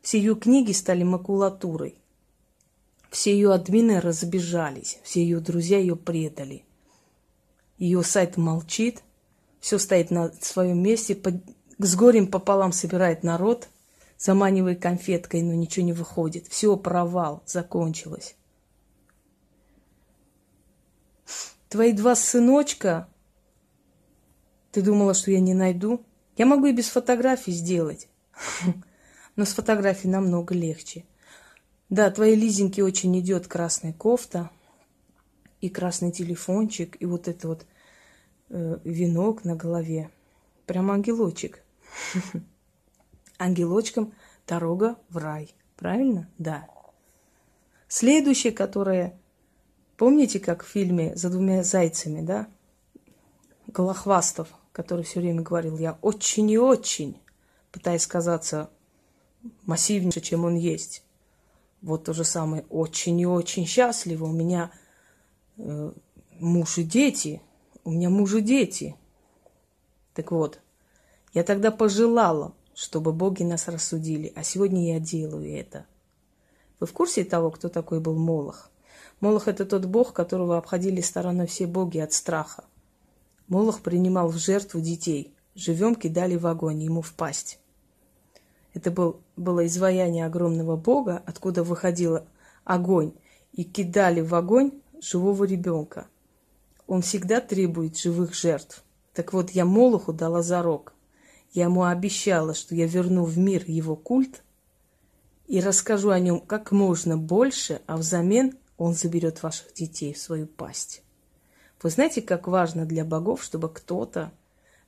Все 0.00 0.16
ее 0.16 0.36
книги 0.36 0.72
стали 0.72 1.02
макулатурой. 1.02 1.98
Все 3.10 3.34
ее 3.34 3.52
админы 3.52 4.00
разбежались, 4.00 5.00
все 5.02 5.22
ее 5.22 5.40
друзья 5.40 5.76
ее 5.76 5.96
предали. 5.96 6.64
Ее 7.76 8.02
сайт 8.02 8.38
молчит, 8.38 9.02
все 9.60 9.76
стоит 9.76 10.10
на 10.10 10.32
своем 10.40 10.82
месте, 10.82 11.20
с 11.76 11.94
горем 11.94 12.26
пополам 12.26 12.72
собирает 12.72 13.22
народ– 13.22 13.68
заманивая 14.24 14.74
конфеткой, 14.74 15.42
но 15.42 15.52
ничего 15.52 15.84
не 15.84 15.92
выходит. 15.92 16.46
Все, 16.48 16.78
провал, 16.78 17.42
закончилось. 17.44 18.36
Твои 21.68 21.92
два 21.92 22.16
сыночка, 22.16 23.06
ты 24.72 24.80
думала, 24.80 25.12
что 25.12 25.30
я 25.30 25.40
не 25.40 25.52
найду? 25.52 26.06
Я 26.38 26.46
могу 26.46 26.66
и 26.66 26.72
без 26.72 26.88
фотографий 26.88 27.52
сделать. 27.52 28.08
Но 29.36 29.44
с 29.44 29.52
фотографией 29.52 30.10
намного 30.10 30.54
легче. 30.54 31.04
Да, 31.90 32.10
твоей 32.10 32.34
Лизеньке 32.34 32.82
очень 32.82 33.18
идет 33.20 33.46
красная 33.46 33.92
кофта 33.92 34.50
и 35.60 35.68
красный 35.68 36.12
телефончик, 36.12 36.96
и 36.98 37.04
вот 37.04 37.28
это 37.28 37.46
вот 37.46 37.66
э, 38.48 38.78
венок 38.84 39.44
на 39.44 39.54
голове. 39.54 40.10
Прям 40.64 40.90
ангелочек. 40.90 41.62
ангелочкам 43.38 44.12
дорога 44.46 44.96
в 45.08 45.16
рай. 45.16 45.54
Правильно? 45.76 46.28
Да. 46.38 46.66
Следующее, 47.88 48.52
которое... 48.52 49.18
Помните, 49.96 50.40
как 50.40 50.64
в 50.64 50.68
фильме 50.68 51.14
«За 51.14 51.30
двумя 51.30 51.62
зайцами», 51.62 52.20
да? 52.20 52.48
Голохвастов, 53.68 54.48
который 54.72 55.04
все 55.04 55.20
время 55.20 55.42
говорил, 55.42 55.78
я 55.78 55.98
очень 56.02 56.50
и 56.50 56.58
очень, 56.58 57.20
пытаясь 57.70 58.06
казаться 58.06 58.70
массивнее, 59.66 60.20
чем 60.20 60.44
он 60.44 60.56
есть. 60.56 61.04
Вот 61.80 62.04
то 62.04 62.12
же 62.12 62.24
самое, 62.24 62.64
очень 62.70 63.20
и 63.20 63.26
очень 63.26 63.66
счастлива. 63.66 64.24
У 64.24 64.32
меня 64.32 64.72
э, 65.58 65.92
муж 66.40 66.78
и 66.78 66.82
дети. 66.82 67.42
У 67.84 67.90
меня 67.90 68.10
муж 68.10 68.34
и 68.34 68.40
дети. 68.40 68.96
Так 70.14 70.32
вот, 70.32 70.60
я 71.34 71.44
тогда 71.44 71.70
пожелала, 71.70 72.54
чтобы 72.74 73.12
боги 73.12 73.42
нас 73.42 73.68
рассудили. 73.68 74.32
А 74.36 74.42
сегодня 74.42 74.94
я 74.94 75.00
делаю 75.00 75.50
это. 75.56 75.86
Вы 76.80 76.86
в 76.86 76.92
курсе 76.92 77.24
того, 77.24 77.50
кто 77.50 77.68
такой 77.68 78.00
был 78.00 78.16
Молох? 78.16 78.70
Молох– 79.20 79.48
это 79.48 79.64
тот 79.64 79.84
бог, 79.86 80.12
которого 80.12 80.58
обходили 80.58 81.00
стороной 81.00 81.46
все 81.46 81.66
боги 81.66 81.98
от 81.98 82.12
страха. 82.12 82.64
Молох 83.48 83.80
принимал 83.80 84.28
в 84.28 84.36
жертву 84.36 84.80
детей. 84.80 85.32
Живем 85.54 85.94
кидали 85.94 86.36
в 86.36 86.46
огонь 86.46 86.82
ему 86.82 87.00
в 87.00 87.14
пасть. 87.14 87.60
Это 88.74 88.90
был, 88.90 89.20
было 89.36 89.64
изваяние 89.66 90.26
огромного 90.26 90.76
бога, 90.76 91.22
откуда 91.26 91.62
выходил 91.62 92.20
огонь, 92.64 93.12
и 93.52 93.62
кидали 93.62 94.20
в 94.20 94.34
огонь 94.34 94.72
живого 95.00 95.44
ребенка. 95.44 96.08
Он 96.88 97.02
всегда 97.02 97.40
требует 97.40 97.96
живых 97.96 98.34
жертв. 98.34 98.82
Так 99.12 99.32
вот, 99.32 99.50
я 99.50 99.64
Молоху 99.64 100.12
дала 100.12 100.42
зарок. 100.42 100.93
Я 101.54 101.64
ему 101.64 101.84
обещала, 101.84 102.52
что 102.52 102.74
я 102.74 102.86
верну 102.86 103.24
в 103.24 103.38
мир 103.38 103.62
его 103.66 103.94
культ 103.94 104.42
и 105.46 105.60
расскажу 105.60 106.10
о 106.10 106.18
нем 106.18 106.40
как 106.40 106.72
можно 106.72 107.16
больше, 107.16 107.80
а 107.86 107.96
взамен 107.96 108.58
он 108.76 108.94
заберет 108.94 109.42
ваших 109.42 109.72
детей 109.72 110.12
в 110.12 110.18
свою 110.18 110.48
пасть. 110.48 111.02
Вы 111.80 111.90
знаете, 111.90 112.22
как 112.22 112.48
важно 112.48 112.86
для 112.86 113.04
богов, 113.04 113.44
чтобы 113.44 113.72
кто-то 113.72 114.32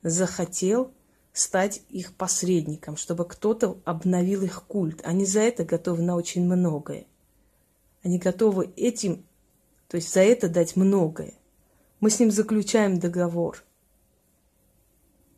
захотел 0.03 0.91
стать 1.31 1.83
их 1.89 2.13
посредником, 2.13 2.97
чтобы 2.97 3.25
кто-то 3.25 3.79
обновил 3.85 4.41
их 4.43 4.63
культ. 4.63 4.99
Они 5.05 5.25
за 5.25 5.39
это 5.39 5.63
готовы 5.63 6.03
на 6.03 6.15
очень 6.15 6.43
многое. 6.43 7.05
Они 8.03 8.17
готовы 8.17 8.73
этим, 8.75 9.25
то 9.87 9.95
есть 9.95 10.13
за 10.13 10.19
это 10.19 10.49
дать 10.49 10.75
многое. 10.75 11.33
Мы 12.01 12.09
с 12.09 12.19
ним 12.19 12.29
заключаем 12.29 12.99
договор. 12.99 13.63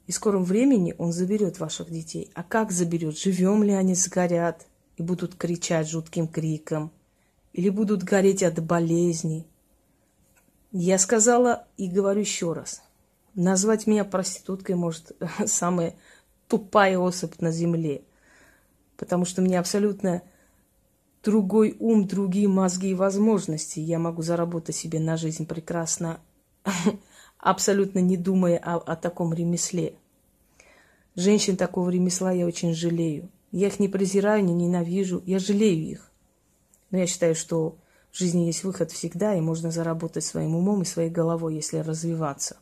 И 0.10 0.12
в 0.12 0.16
скором 0.16 0.44
времени 0.44 0.96
он 0.98 1.12
заберет 1.12 1.60
ваших 1.60 1.92
детей. 1.92 2.32
А 2.34 2.42
как 2.42 2.72
заберет? 2.72 3.16
Живем 3.16 3.62
ли 3.62 3.74
они 3.74 3.94
сгорят 3.94 4.66
и 4.98 5.04
будут 5.04 5.36
кричать 5.36 5.88
жутким 5.88 6.28
криком? 6.28 6.92
Или 7.54 7.70
будут 7.70 8.04
гореть 8.04 8.42
от 8.42 8.60
болезней? 8.60 9.46
Я 10.72 10.98
сказала 10.98 11.68
и 11.78 11.88
говорю 11.88 12.22
еще 12.22 12.54
раз. 12.54 12.82
Назвать 13.36 13.86
меня 13.86 14.04
проституткой 14.04 14.74
может 14.74 15.16
самая 15.46 15.94
тупая 16.48 16.98
особь 16.98 17.40
на 17.40 17.52
земле. 17.52 18.02
Потому 18.98 19.26
что 19.26 19.44
меня 19.44 19.60
абсолютно 19.60 20.24
другой 21.24 21.76
ум, 21.78 22.08
другие 22.08 22.48
мозги 22.48 22.90
и 22.90 22.96
возможности. 22.96 23.80
Я 23.80 24.00
могу 24.00 24.24
заработать 24.24 24.76
себе 24.76 25.00
на 25.00 25.18
жизнь 25.18 25.46
прекрасно 25.46 26.20
абсолютно 27.40 28.00
не 28.00 28.18
думая 28.18 28.58
о, 28.58 28.78
о 28.78 28.96
таком 28.96 29.34
ремесле. 29.34 29.96
Женщин 31.16 31.58
такого 31.58 31.90
ремесла 31.90 32.32
я 32.32 32.46
очень 32.46 32.74
жалею. 32.74 33.30
Я 33.52 33.68
их 33.68 33.80
не 33.80 33.88
презираю, 33.88 34.44
не 34.44 34.54
ненавижу, 34.54 35.24
я 35.26 35.40
жалею 35.40 35.90
их. 35.90 36.12
Но 36.92 37.00
я 37.00 37.08
считаю, 37.08 37.36
что 37.36 37.78
в 38.12 38.18
жизни 38.18 38.44
есть 38.44 38.64
выход 38.64 38.92
всегда, 38.92 39.36
и 39.36 39.42
можно 39.42 39.72
заработать 39.72 40.24
своим 40.24 40.56
умом 40.56 40.82
и 40.82 40.86
своей 40.86 41.10
головой, 41.10 41.56
если 41.56 41.78
развиваться. 41.78 42.58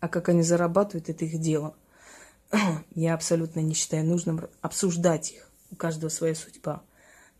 А 0.00 0.08
как 0.08 0.28
они 0.28 0.42
зарабатывают, 0.42 1.08
это 1.08 1.24
их 1.24 1.38
дело. 1.40 1.74
Я 2.94 3.14
абсолютно 3.14 3.60
не 3.60 3.74
считаю 3.74 4.06
нужным 4.06 4.46
обсуждать 4.60 5.32
их. 5.32 5.50
У 5.70 5.76
каждого 5.76 6.08
своя 6.08 6.34
судьба. 6.34 6.82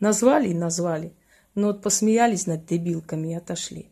Назвали 0.01 0.49
и 0.49 0.55
назвали. 0.55 1.15
Но 1.55 1.69
вот 1.69 1.83
посмеялись 1.83 2.47
над 2.47 2.67
дебилками 2.67 3.29
и 3.29 3.35
отошли. 3.35 3.91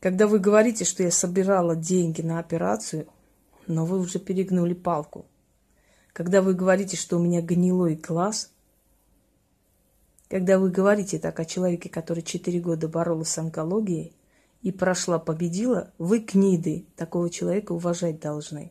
Когда 0.00 0.28
вы 0.28 0.38
говорите, 0.38 0.84
что 0.84 1.02
я 1.02 1.10
собирала 1.10 1.74
деньги 1.74 2.22
на 2.22 2.38
операцию, 2.38 3.08
но 3.66 3.84
вы 3.84 3.98
уже 3.98 4.20
перегнули 4.20 4.74
палку. 4.74 5.26
Когда 6.12 6.40
вы 6.40 6.54
говорите, 6.54 6.96
что 6.96 7.16
у 7.16 7.22
меня 7.22 7.42
гнилой 7.42 7.96
глаз, 7.96 8.52
когда 10.28 10.58
вы 10.58 10.70
говорите 10.70 11.18
так 11.18 11.40
о 11.40 11.44
человеке, 11.44 11.88
который 11.88 12.22
четыре 12.22 12.60
года 12.60 12.86
боролся 12.86 13.32
с 13.32 13.38
онкологией 13.38 14.14
и 14.62 14.70
прошла, 14.70 15.18
победила, 15.18 15.92
вы 15.98 16.18
гниды 16.20 16.86
такого 16.96 17.28
человека 17.28 17.72
уважать 17.72 18.20
должны. 18.20 18.70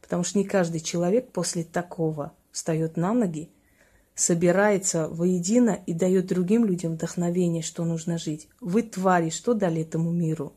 Потому 0.00 0.22
что 0.22 0.38
не 0.38 0.44
каждый 0.44 0.80
человек 0.80 1.32
после 1.32 1.64
такого 1.64 2.32
встает 2.52 2.96
на 2.96 3.12
ноги, 3.12 3.50
собирается 4.14 5.08
воедино 5.08 5.78
и 5.86 5.94
дает 5.94 6.26
другим 6.26 6.64
людям 6.64 6.94
вдохновение, 6.94 7.62
что 7.62 7.84
нужно 7.84 8.18
жить. 8.18 8.48
Вы 8.60 8.82
твари, 8.82 9.30
что 9.30 9.54
дали 9.54 9.82
этому 9.82 10.10
миру? 10.10 10.52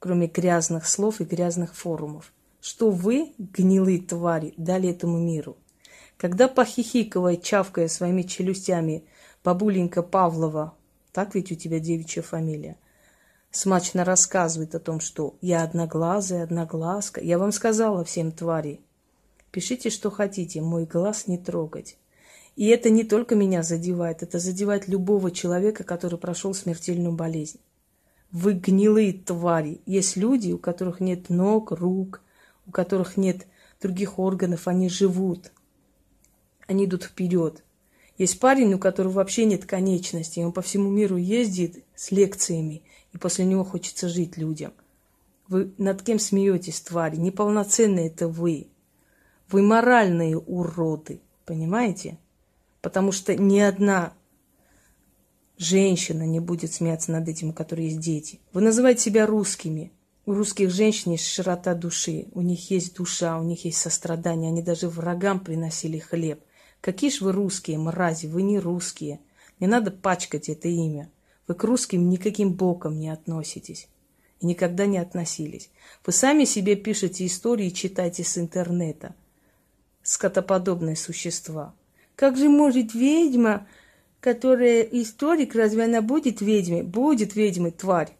Кроме 0.00 0.26
грязных 0.26 0.88
слов 0.88 1.20
и 1.20 1.24
грязных 1.24 1.76
форумов. 1.76 2.32
Что 2.60 2.90
вы, 2.90 3.32
гнилые 3.38 4.00
твари, 4.00 4.54
дали 4.56 4.88
этому 4.88 5.18
миру? 5.18 5.56
Когда 6.16 6.48
похихикивая, 6.48 7.36
чавкая 7.36 7.86
своими 7.86 8.22
челюстями, 8.22 9.04
бабуленька 9.44 10.02
Павлова, 10.02 10.74
так 11.12 11.34
ведь 11.34 11.52
у 11.52 11.54
тебя 11.54 11.78
девичья 11.78 12.22
фамилия, 12.22 12.76
смачно 13.50 14.04
рассказывает 14.04 14.74
о 14.74 14.80
том, 14.80 15.00
что 15.00 15.36
я 15.40 15.62
одноглазая, 15.62 16.44
одноглазка. 16.44 17.20
Я 17.20 17.38
вам 17.38 17.52
сказала 17.52 18.04
всем 18.04 18.32
твари, 18.32 18.80
пишите, 19.50 19.90
что 19.90 20.10
хотите, 20.10 20.60
мой 20.60 20.86
глаз 20.86 21.26
не 21.26 21.38
трогать. 21.38 21.96
И 22.56 22.66
это 22.66 22.90
не 22.90 23.04
только 23.04 23.34
меня 23.34 23.62
задевает, 23.62 24.22
это 24.22 24.38
задевает 24.38 24.88
любого 24.88 25.30
человека, 25.30 25.84
который 25.84 26.18
прошел 26.18 26.52
смертельную 26.52 27.14
болезнь. 27.14 27.60
Вы 28.32 28.54
гнилые 28.54 29.12
твари. 29.12 29.80
Есть 29.86 30.16
люди, 30.16 30.52
у 30.52 30.58
которых 30.58 31.00
нет 31.00 31.30
ног, 31.30 31.72
рук, 31.72 32.22
у 32.66 32.70
которых 32.70 33.16
нет 33.16 33.46
других 33.80 34.18
органов, 34.18 34.68
они 34.68 34.88
живут. 34.88 35.52
Они 36.66 36.84
идут 36.84 37.04
вперед. 37.04 37.64
Есть 38.18 38.38
парень, 38.38 38.74
у 38.74 38.78
которого 38.78 39.14
вообще 39.14 39.46
нет 39.46 39.64
конечностей. 39.64 40.44
Он 40.44 40.52
по 40.52 40.62
всему 40.62 40.90
миру 40.90 41.16
ездит 41.16 41.84
с 41.96 42.10
лекциями, 42.10 42.82
и 43.12 43.18
после 43.18 43.44
него 43.44 43.64
хочется 43.64 44.08
жить 44.08 44.36
людям. 44.36 44.72
Вы 45.48 45.72
над 45.78 46.02
кем 46.02 46.20
смеетесь, 46.20 46.80
твари? 46.80 47.16
Неполноценные 47.16 48.06
это 48.06 48.28
вы. 48.28 48.68
Вы 49.48 49.62
моральные 49.62 50.38
уроды, 50.38 51.20
понимаете? 51.44 52.18
Потому 52.82 53.10
что 53.10 53.34
ни 53.34 53.58
одна 53.58 54.12
женщина 55.60 56.26
не 56.26 56.40
будет 56.40 56.72
смеяться 56.72 57.12
над 57.12 57.28
этим, 57.28 57.50
у 57.50 57.52
которой 57.52 57.84
есть 57.84 58.00
дети. 58.00 58.40
Вы 58.52 58.62
называете 58.62 59.02
себя 59.02 59.26
русскими. 59.26 59.92
У 60.24 60.32
русских 60.32 60.70
женщин 60.70 61.12
есть 61.12 61.26
широта 61.26 61.74
души, 61.74 62.26
у 62.32 62.40
них 62.40 62.70
есть 62.70 62.96
душа, 62.96 63.38
у 63.38 63.42
них 63.42 63.64
есть 63.64 63.78
сострадание, 63.78 64.48
они 64.48 64.62
даже 64.62 64.88
врагам 64.88 65.38
приносили 65.38 65.98
хлеб. 65.98 66.40
Какие 66.80 67.10
ж 67.10 67.20
вы 67.20 67.32
русские, 67.32 67.78
мрази, 67.78 68.26
вы 68.26 68.42
не 68.42 68.58
русские. 68.58 69.20
Не 69.60 69.66
надо 69.66 69.90
пачкать 69.90 70.48
это 70.48 70.68
имя. 70.68 71.10
Вы 71.46 71.54
к 71.54 71.64
русским 71.64 72.08
никаким 72.08 72.54
боком 72.54 72.98
не 72.98 73.10
относитесь. 73.10 73.88
И 74.40 74.46
никогда 74.46 74.86
не 74.86 74.96
относились. 74.96 75.70
Вы 76.06 76.12
сами 76.12 76.44
себе 76.44 76.74
пишете 76.74 77.26
истории 77.26 77.66
и 77.66 77.74
читаете 77.74 78.24
с 78.24 78.38
интернета. 78.38 79.14
Скотоподобные 80.02 80.96
существа. 80.96 81.74
Как 82.16 82.38
же 82.38 82.48
может 82.48 82.94
ведьма 82.94 83.66
которая 84.20 84.82
историк, 84.82 85.54
разве 85.54 85.84
она 85.84 86.02
будет 86.02 86.40
ведьмой? 86.40 86.82
Будет 86.82 87.34
ведьмой, 87.34 87.70
тварь. 87.70 88.16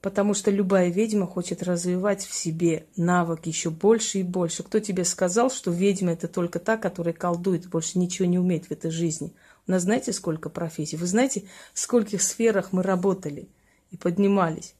Потому 0.00 0.34
что 0.34 0.50
любая 0.50 0.88
ведьма 0.88 1.28
хочет 1.28 1.62
развивать 1.62 2.24
в 2.24 2.34
себе 2.34 2.86
навык 2.96 3.46
еще 3.46 3.70
больше 3.70 4.18
и 4.18 4.22
больше. 4.24 4.64
Кто 4.64 4.80
тебе 4.80 5.04
сказал, 5.04 5.48
что 5.48 5.70
ведьма 5.70 6.12
это 6.12 6.26
только 6.26 6.58
та, 6.58 6.76
которая 6.76 7.14
колдует, 7.14 7.68
больше 7.68 8.00
ничего 8.00 8.26
не 8.26 8.38
умеет 8.38 8.66
в 8.66 8.72
этой 8.72 8.90
жизни? 8.90 9.32
У 9.68 9.70
нас 9.70 9.82
знаете, 9.82 10.12
сколько 10.12 10.50
профессий? 10.50 10.96
Вы 10.96 11.06
знаете, 11.06 11.44
в 11.72 11.78
скольких 11.78 12.20
сферах 12.20 12.72
мы 12.72 12.82
работали 12.82 13.48
и 13.92 13.96
поднимались? 13.96 14.74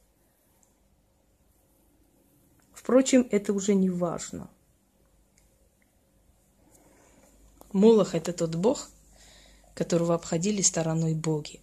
Впрочем, 2.74 3.28
это 3.30 3.52
уже 3.52 3.74
не 3.76 3.90
важно. 3.90 4.50
Молох– 7.72 8.14
это 8.16 8.32
тот 8.32 8.56
бог, 8.56 8.90
которого 9.74 10.14
обходили 10.14 10.62
стороной 10.62 11.14
боги 11.14 11.60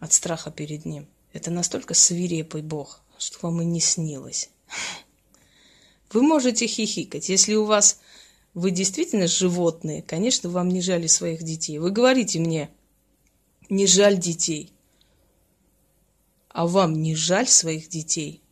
от 0.00 0.12
страха 0.12 0.50
перед 0.50 0.84
ним. 0.84 1.06
Это 1.32 1.50
настолько 1.50 1.94
свирепый 1.94 2.62
бог, 2.62 3.00
что 3.18 3.38
вам 3.42 3.62
и 3.62 3.64
не 3.64 3.80
снилось. 3.80 4.50
Вы 6.12 6.22
можете 6.22 6.66
хихикать, 6.66 7.28
если 7.28 7.54
у 7.54 7.64
вас 7.64 7.98
вы 8.54 8.70
действительно 8.70 9.26
животные, 9.26 10.00
конечно, 10.00 10.48
вам 10.48 10.68
не 10.68 10.80
жаль 10.80 11.08
своих 11.08 11.42
детей. 11.42 11.78
Вы 11.78 11.90
говорите 11.90 12.38
мне, 12.38 12.70
не 13.68 13.88
жаль 13.88 14.16
детей. 14.16 14.72
А 16.50 16.68
вам 16.68 17.02
не 17.02 17.16
жаль 17.16 17.48
своих 17.48 17.88
детей? 17.88 18.43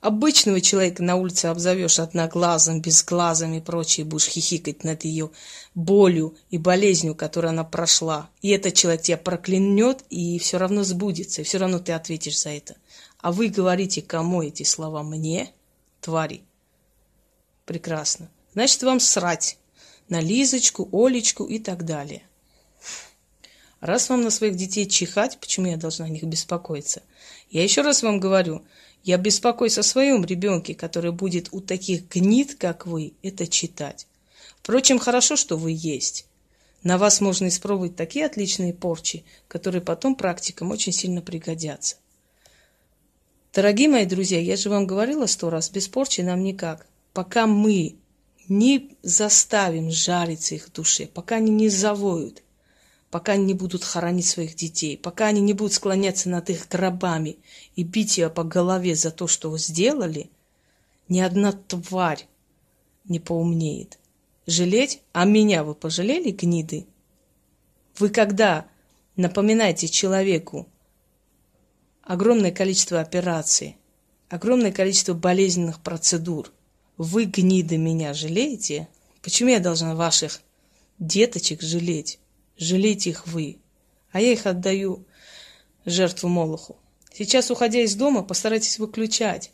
Обычного 0.00 0.62
человека 0.62 1.02
на 1.02 1.16
улице 1.16 1.46
обзовешь 1.46 1.98
одноглазым, 1.98 2.80
безглазым 2.80 3.52
и 3.52 3.60
прочее, 3.60 4.06
будешь 4.06 4.28
хихикать 4.28 4.82
над 4.82 5.04
ее 5.04 5.30
болью 5.74 6.34
и 6.48 6.56
болезнью, 6.56 7.14
которую 7.14 7.50
она 7.50 7.64
прошла. 7.64 8.30
И 8.40 8.48
этот 8.48 8.72
человек 8.72 9.02
тебя 9.02 9.18
проклянет, 9.18 10.02
и 10.08 10.38
все 10.38 10.56
равно 10.56 10.84
сбудется, 10.84 11.42
и 11.42 11.44
все 11.44 11.58
равно 11.58 11.80
ты 11.80 11.92
ответишь 11.92 12.40
за 12.40 12.48
это. 12.48 12.76
А 13.18 13.30
вы 13.30 13.48
говорите 13.48 14.00
кому 14.00 14.42
эти 14.42 14.62
слова? 14.62 15.02
Мне? 15.02 15.52
Твари. 16.00 16.44
Прекрасно. 17.66 18.30
Значит, 18.54 18.82
вам 18.82 19.00
срать 19.00 19.58
на 20.08 20.20
Лизочку, 20.20 20.88
Олечку 20.92 21.44
и 21.44 21.58
так 21.58 21.84
далее. 21.84 22.22
Раз 23.80 24.10
вам 24.10 24.20
на 24.20 24.30
своих 24.30 24.56
детей 24.56 24.86
чихать, 24.86 25.38
почему 25.40 25.66
я 25.66 25.76
должна 25.76 26.04
о 26.04 26.10
них 26.10 26.22
беспокоиться? 26.24 27.02
Я 27.50 27.62
еще 27.62 27.80
раз 27.80 28.02
вам 28.02 28.20
говорю, 28.20 28.62
я 29.02 29.16
беспокоюсь 29.16 29.78
о 29.78 29.82
своем 29.82 30.24
ребенке, 30.24 30.74
который 30.74 31.12
будет 31.12 31.48
у 31.52 31.60
таких 31.60 32.08
гнид, 32.08 32.56
как 32.56 32.86
вы, 32.86 33.14
это 33.22 33.46
читать. 33.46 34.06
Впрочем, 34.58 34.98
хорошо, 34.98 35.36
что 35.36 35.56
вы 35.56 35.72
есть. 35.74 36.26
На 36.82 36.98
вас 36.98 37.20
можно 37.20 37.48
испробовать 37.48 37.96
такие 37.96 38.26
отличные 38.26 38.74
порчи, 38.74 39.24
которые 39.48 39.80
потом 39.80 40.14
практикам 40.14 40.70
очень 40.70 40.92
сильно 40.92 41.22
пригодятся. 41.22 41.96
Дорогие 43.54 43.88
мои 43.88 44.04
друзья, 44.04 44.38
я 44.40 44.56
же 44.56 44.68
вам 44.68 44.86
говорила 44.86 45.26
сто 45.26 45.50
раз, 45.50 45.70
без 45.70 45.88
порчи 45.88 46.20
нам 46.20 46.44
никак. 46.44 46.86
Пока 47.12 47.46
мы 47.46 47.96
не 48.48 48.96
заставим 49.02 49.90
жариться 49.90 50.54
их 50.54 50.68
в 50.68 50.72
душе, 50.72 51.06
пока 51.06 51.36
они 51.36 51.50
не 51.50 51.68
завоют, 51.68 52.42
пока 53.10 53.32
они 53.32 53.44
не 53.44 53.54
будут 53.54 53.84
хоронить 53.84 54.26
своих 54.26 54.54
детей, 54.54 54.96
пока 54.96 55.26
они 55.26 55.40
не 55.40 55.52
будут 55.52 55.72
склоняться 55.72 56.28
над 56.28 56.48
их 56.48 56.68
гробами 56.68 57.38
и 57.74 57.82
бить 57.82 58.18
ее 58.18 58.30
по 58.30 58.44
голове 58.44 58.94
за 58.94 59.10
то, 59.10 59.26
что 59.26 59.56
сделали, 59.58 60.30
ни 61.08 61.20
одна 61.20 61.52
тварь 61.52 62.26
не 63.04 63.18
поумнеет. 63.18 63.98
Жалеть? 64.46 65.02
А 65.12 65.24
меня 65.24 65.64
вы 65.64 65.74
пожалели, 65.74 66.30
гниды? 66.30 66.86
Вы 67.98 68.10
когда 68.10 68.66
напоминаете 69.16 69.88
человеку, 69.88 70.68
огромное 72.02 72.52
количество 72.52 73.00
операций, 73.00 73.76
огромное 74.28 74.72
количество 74.72 75.14
болезненных 75.14 75.80
процедур. 75.80 76.52
Вы, 76.96 77.24
гниды, 77.24 77.76
меня 77.76 78.14
жалеете? 78.14 78.88
Почему 79.20 79.50
я 79.50 79.58
должна 79.58 79.94
ваших 79.94 80.40
деточек 80.98 81.62
жалеть? 81.62 82.19
Жалейте 82.60 83.10
их 83.10 83.26
вы. 83.26 83.58
А 84.12 84.20
я 84.20 84.32
их 84.32 84.46
отдаю 84.46 85.04
жертву 85.86 86.28
Молоху. 86.28 86.76
Сейчас, 87.12 87.50
уходя 87.50 87.80
из 87.80 87.94
дома, 87.94 88.22
постарайтесь 88.22 88.78
выключать 88.78 89.50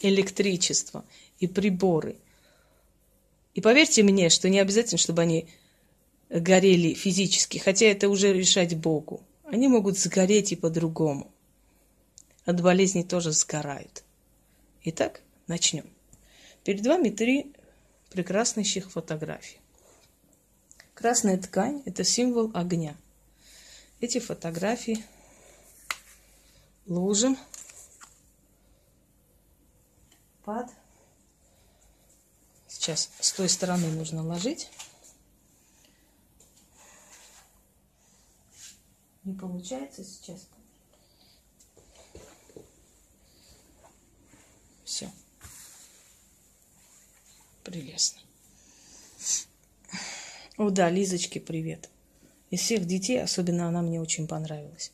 электричество 0.00 1.04
и 1.40 1.48
приборы. 1.48 2.16
И 3.54 3.60
поверьте 3.60 4.04
мне, 4.04 4.30
что 4.30 4.48
не 4.48 4.60
обязательно, 4.60 4.98
чтобы 4.98 5.22
они 5.22 5.48
горели 6.30 6.94
физически, 6.94 7.58
хотя 7.58 7.86
это 7.86 8.08
уже 8.08 8.32
решать 8.32 8.76
Богу. 8.76 9.20
Они 9.44 9.66
могут 9.66 9.98
сгореть 9.98 10.52
и 10.52 10.56
по-другому 10.56 11.32
от 12.44 12.62
болезней 12.62 13.02
тоже 13.02 13.32
сгорают. 13.32 14.04
Итак, 14.84 15.20
начнем. 15.48 15.84
Перед 16.64 16.86
вами 16.86 17.10
три 17.10 17.52
прекраснейших 18.10 18.90
фотографии. 18.90 19.58
Красная 20.98 21.38
ткань– 21.38 21.80
это 21.86 22.02
символ 22.02 22.50
огня. 22.54 22.96
Эти 24.00 24.18
фотографии 24.18 25.04
ложим 26.86 27.38
под... 30.42 30.66
Сейчас 32.66 33.10
с 33.20 33.30
той 33.30 33.48
стороны 33.48 33.86
нужно 33.92 34.26
ложить. 34.26 34.72
Не 39.22 39.34
получается 39.34 40.02
сейчас. 40.02 40.48
Все. 44.84 45.08
Прелестно. 47.62 48.27
О, 50.58 50.70
да, 50.70 50.90
Лизочке 50.90 51.38
привет. 51.38 51.88
Из 52.50 52.58
всех 52.58 52.84
детей, 52.84 53.22
особенно 53.22 53.68
она 53.68 53.80
мне 53.80 54.00
очень 54.00 54.26
понравилась. 54.26 54.90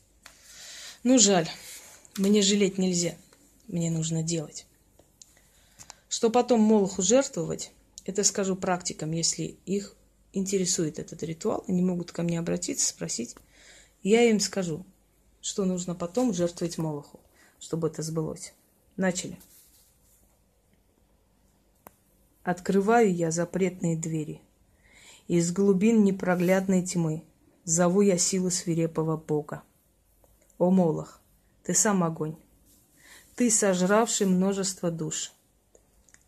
Ну, 1.03 1.17
жаль. 1.17 1.49
Мне 2.17 2.43
жалеть 2.43 2.77
нельзя. 2.77 3.15
Мне 3.67 3.89
нужно 3.89 4.21
делать. 4.21 4.67
Что 6.07 6.29
потом 6.29 6.61
Молоху 6.61 7.01
жертвовать, 7.01 7.71
это 8.05 8.23
скажу 8.23 8.55
практикам, 8.55 9.11
если 9.11 9.57
их 9.65 9.95
интересует 10.33 10.99
этот 10.99 11.23
ритуал, 11.23 11.63
они 11.67 11.81
могут 11.81 12.11
ко 12.11 12.21
мне 12.21 12.37
обратиться, 12.37 12.87
спросить. 12.87 13.35
Я 14.03 14.21
им 14.29 14.39
скажу, 14.39 14.85
что 15.41 15.65
нужно 15.65 15.95
потом 15.95 16.31
жертвовать 16.31 16.77
Молоху, 16.77 17.19
чтобы 17.59 17.87
это 17.87 18.03
сбылось. 18.03 18.53
Начали. 18.97 19.39
Открываю 22.43 23.11
я 23.11 23.31
запретные 23.31 23.97
двери. 23.97 24.41
Из 25.27 25.51
глубин 25.51 26.03
непроглядной 26.03 26.85
тьмы 26.85 27.23
зову 27.63 28.01
я 28.01 28.15
силу 28.15 28.51
свирепого 28.51 29.17
Бога. 29.17 29.63
О, 30.59 30.69
Молох, 30.69 31.19
ты 31.63 31.73
сам 31.73 32.03
огонь. 32.03 32.35
Ты, 33.35 33.49
сожравший 33.49 34.27
множество 34.27 34.91
душ. 34.91 35.33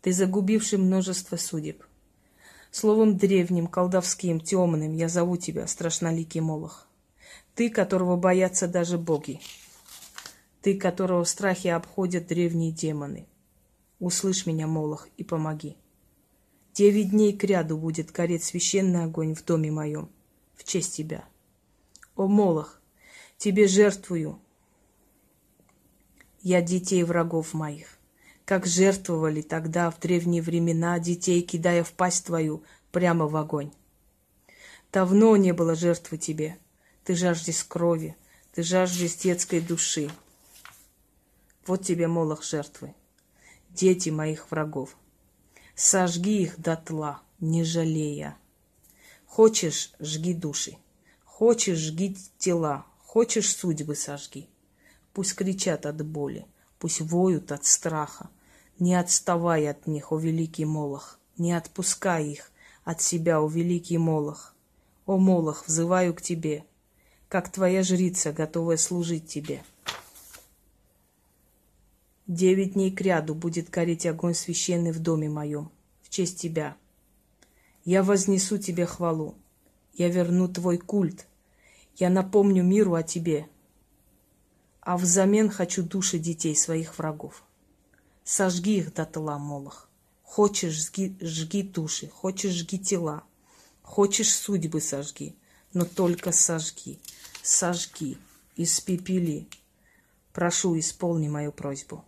Ты, 0.02 0.12
загубивший 0.12 0.80
множество 0.80 1.36
судеб. 1.36 1.84
Словом 2.72 3.16
древним, 3.16 3.68
колдовским, 3.68 4.40
темным 4.40 4.92
я 4.92 5.08
зову 5.08 5.36
тебя, 5.36 5.68
страшноликий 5.68 6.40
Молох. 6.40 6.88
Ты, 7.54 7.70
которого 7.70 8.16
боятся 8.16 8.66
даже 8.66 8.98
боги. 8.98 9.40
Ты, 10.60 10.76
которого 10.76 11.22
в 11.22 11.28
страхе 11.28 11.74
обходят 11.74 12.26
древние 12.26 12.72
демоны. 12.72 13.28
Услышь 14.00 14.44
меня, 14.44 14.66
Молох, 14.66 15.08
и 15.16 15.22
помоги. 15.22 15.76
Девять 16.78 17.10
дней 17.10 17.36
кряду 17.36 17.76
будет 17.76 18.12
гореть 18.12 18.44
священный 18.44 19.02
огонь 19.02 19.34
в 19.34 19.44
доме 19.44 19.68
моем, 19.68 20.08
в 20.54 20.62
честь 20.62 20.94
тебя. 20.94 21.24
О, 22.14 22.28
Молох, 22.28 22.80
тебе 23.36 23.66
жертвую 23.66 24.38
я 26.40 26.62
детей 26.62 27.02
врагов 27.02 27.52
моих, 27.52 27.98
как 28.44 28.64
жертвовали 28.64 29.42
тогда 29.42 29.90
в 29.90 29.98
древние 29.98 30.40
времена 30.40 31.00
детей, 31.00 31.42
кидая 31.42 31.82
в 31.82 31.90
пасть 31.90 32.26
твою 32.26 32.62
прямо 32.92 33.26
в 33.26 33.34
огонь. 33.34 33.72
Давно 34.92 35.36
не 35.36 35.52
было 35.52 35.74
жертвы 35.74 36.16
тебе, 36.16 36.58
ты 37.02 37.16
жаждешь 37.16 37.64
крови, 37.64 38.16
ты 38.54 38.62
жаждешь 38.62 39.16
детской 39.16 39.58
души. 39.60 40.12
Вот 41.66 41.82
тебе, 41.82 42.06
Молох, 42.06 42.44
жертвы, 42.44 42.94
дети 43.68 44.10
моих 44.10 44.52
врагов. 44.52 44.96
Сожги 45.80 46.42
их 46.42 46.60
дотла, 46.60 47.22
не 47.38 47.62
жалея. 47.62 48.36
Хочешь, 49.26 49.92
жги 50.00 50.34
души. 50.34 50.76
Хочешь, 51.24 51.78
жги 51.78 52.16
тела. 52.36 52.84
Хочешь, 53.04 53.54
судьбы 53.54 53.94
сожги. 53.94 54.48
Пусть 55.12 55.36
кричат 55.36 55.86
от 55.86 56.04
боли, 56.04 56.46
пусть 56.80 57.00
воют 57.00 57.52
от 57.52 57.64
страха. 57.64 58.28
Не 58.80 58.96
отставай 58.96 59.68
от 59.70 59.86
них, 59.86 60.10
о 60.10 60.18
великий 60.18 60.64
Молох, 60.64 61.20
не 61.36 61.52
отпускай 61.52 62.26
их 62.26 62.50
от 62.82 63.00
себя, 63.00 63.40
о 63.40 63.46
великий 63.46 63.98
Молох. 63.98 64.56
О 65.06 65.16
Молох, 65.16 65.68
взываю 65.68 66.12
к 66.12 66.20
тебе, 66.20 66.64
как 67.28 67.52
твоя 67.52 67.84
жрица, 67.84 68.32
готовая 68.32 68.78
служить 68.78 69.28
тебе. 69.28 69.62
Девять 72.28 72.74
дней 72.74 72.90
кряду 72.90 73.34
будет 73.34 73.70
гореть 73.70 74.04
огонь 74.04 74.34
священный 74.34 74.92
в 74.92 74.98
доме 74.98 75.30
моем, 75.30 75.70
в 76.02 76.10
честь 76.10 76.38
тебя. 76.38 76.76
Я 77.86 78.02
вознесу 78.02 78.58
тебе 78.58 78.84
хвалу. 78.84 79.34
Я 79.94 80.10
верну 80.10 80.46
твой 80.46 80.76
культ. 80.76 81.26
Я 81.96 82.10
напомню 82.10 82.62
миру 82.62 82.92
о 82.92 83.02
тебе. 83.02 83.48
А 84.82 84.98
взамен 84.98 85.48
хочу 85.48 85.82
души 85.82 86.18
детей 86.18 86.54
своих 86.54 86.98
врагов. 86.98 87.42
Сожги 88.24 88.76
их 88.76 88.92
дотла, 88.92 89.38
Молох. 89.38 89.88
Хочешь, 90.22 90.74
жги, 90.74 91.16
жги 91.22 91.62
души, 91.62 92.08
хочешь, 92.08 92.52
жги 92.52 92.78
тела. 92.78 93.24
Хочешь, 93.80 94.34
судьбы 94.34 94.82
сожги, 94.82 95.34
но 95.72 95.86
только 95.86 96.32
сожги. 96.32 96.98
Сожги, 97.42 98.18
испепели. 98.54 99.48
Прошу, 100.34 100.78
исполни 100.78 101.28
мою 101.28 101.52
просьбу 101.52 102.04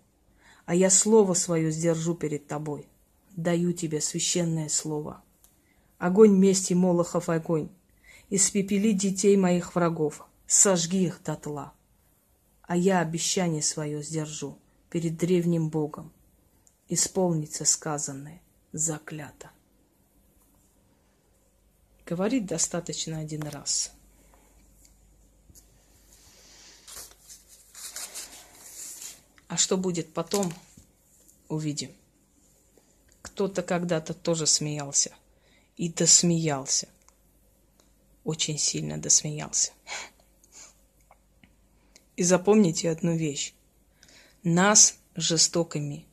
а 0.71 0.75
я 0.77 0.89
слово 0.89 1.35
свое 1.35 1.73
сдержу 1.73 2.15
перед 2.15 2.47
тобой. 2.47 2.87
Даю 3.35 3.73
тебе 3.73 4.01
священное 4.01 4.69
слово. 4.69 5.21
Огонь 5.99 6.37
мести 6.37 6.75
Молохов 6.75 7.29
огонь. 7.29 7.71
Испепели 8.29 8.93
детей 8.93 9.37
моих 9.37 9.75
врагов. 9.75 10.25
Сожги 10.47 11.03
их 11.03 11.25
дотла. 11.25 11.73
А 12.63 12.77
я 12.77 13.01
обещание 13.01 13.63
свое 13.63 14.01
сдержу 14.01 14.61
перед 14.91 15.17
древним 15.17 15.71
Богом. 15.71 16.13
Исполнится 16.89 17.65
сказанное, 17.65 18.41
заклято. 18.71 19.51
Говорить 22.07 22.47
достаточно 22.47 23.19
один 23.19 23.43
раз. 23.43 23.93
А 29.51 29.57
что 29.57 29.77
будет 29.77 30.15
потом, 30.15 30.55
увидим. 31.49 31.91
Кто-то 33.21 33.65
когда-то 33.65 34.15
тоже 34.15 34.47
смеялся. 34.47 35.13
И 35.77 35.89
досмеялся. 35.89 36.87
очень 38.23 38.59
сильно 38.59 38.97
досмеялся. 38.97 39.73
И 42.15 42.23
запомните 42.23 42.91
одну 42.91 43.17
вещь. 43.17 43.53
Нас 44.45 44.97
жестокими 45.17 46.07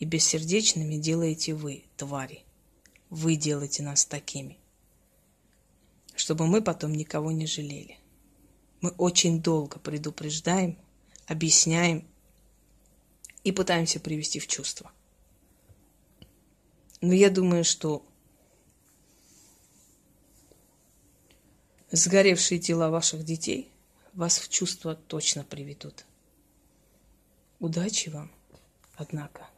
и 0.00 0.04
бессердечными 0.04 0.96
делаете 0.96 1.54
вы, 1.54 1.84
твари. 1.96 2.42
Вы 3.08 3.36
делаете 3.36 3.84
нас 3.84 4.04
такими. 4.04 4.58
Чтобы 6.16 6.48
мы 6.48 6.60
потом 6.60 6.92
никого 6.92 7.30
не 7.30 7.46
жалели. 7.46 7.98
Мы 8.80 8.90
очень 8.98 9.40
долго 9.40 9.78
предупреждаем, 9.78 10.76
объясняем 11.28 12.04
и 13.44 13.52
пытаемся 13.52 14.00
привести 14.00 14.38
в 14.38 14.46
чувство. 14.46 14.92
Но 17.00 17.12
я 17.12 17.30
думаю, 17.30 17.64
что 17.64 18.04
сгоревшие 21.90 22.58
тела 22.58 22.90
ваших 22.90 23.24
детей 23.24 23.70
вас 24.12 24.38
в 24.38 24.48
чувство 24.48 24.94
точно 24.94 25.44
приведут. 25.44 26.04
Удачи 27.60 28.08
вам, 28.08 28.30
однако. 28.96 29.48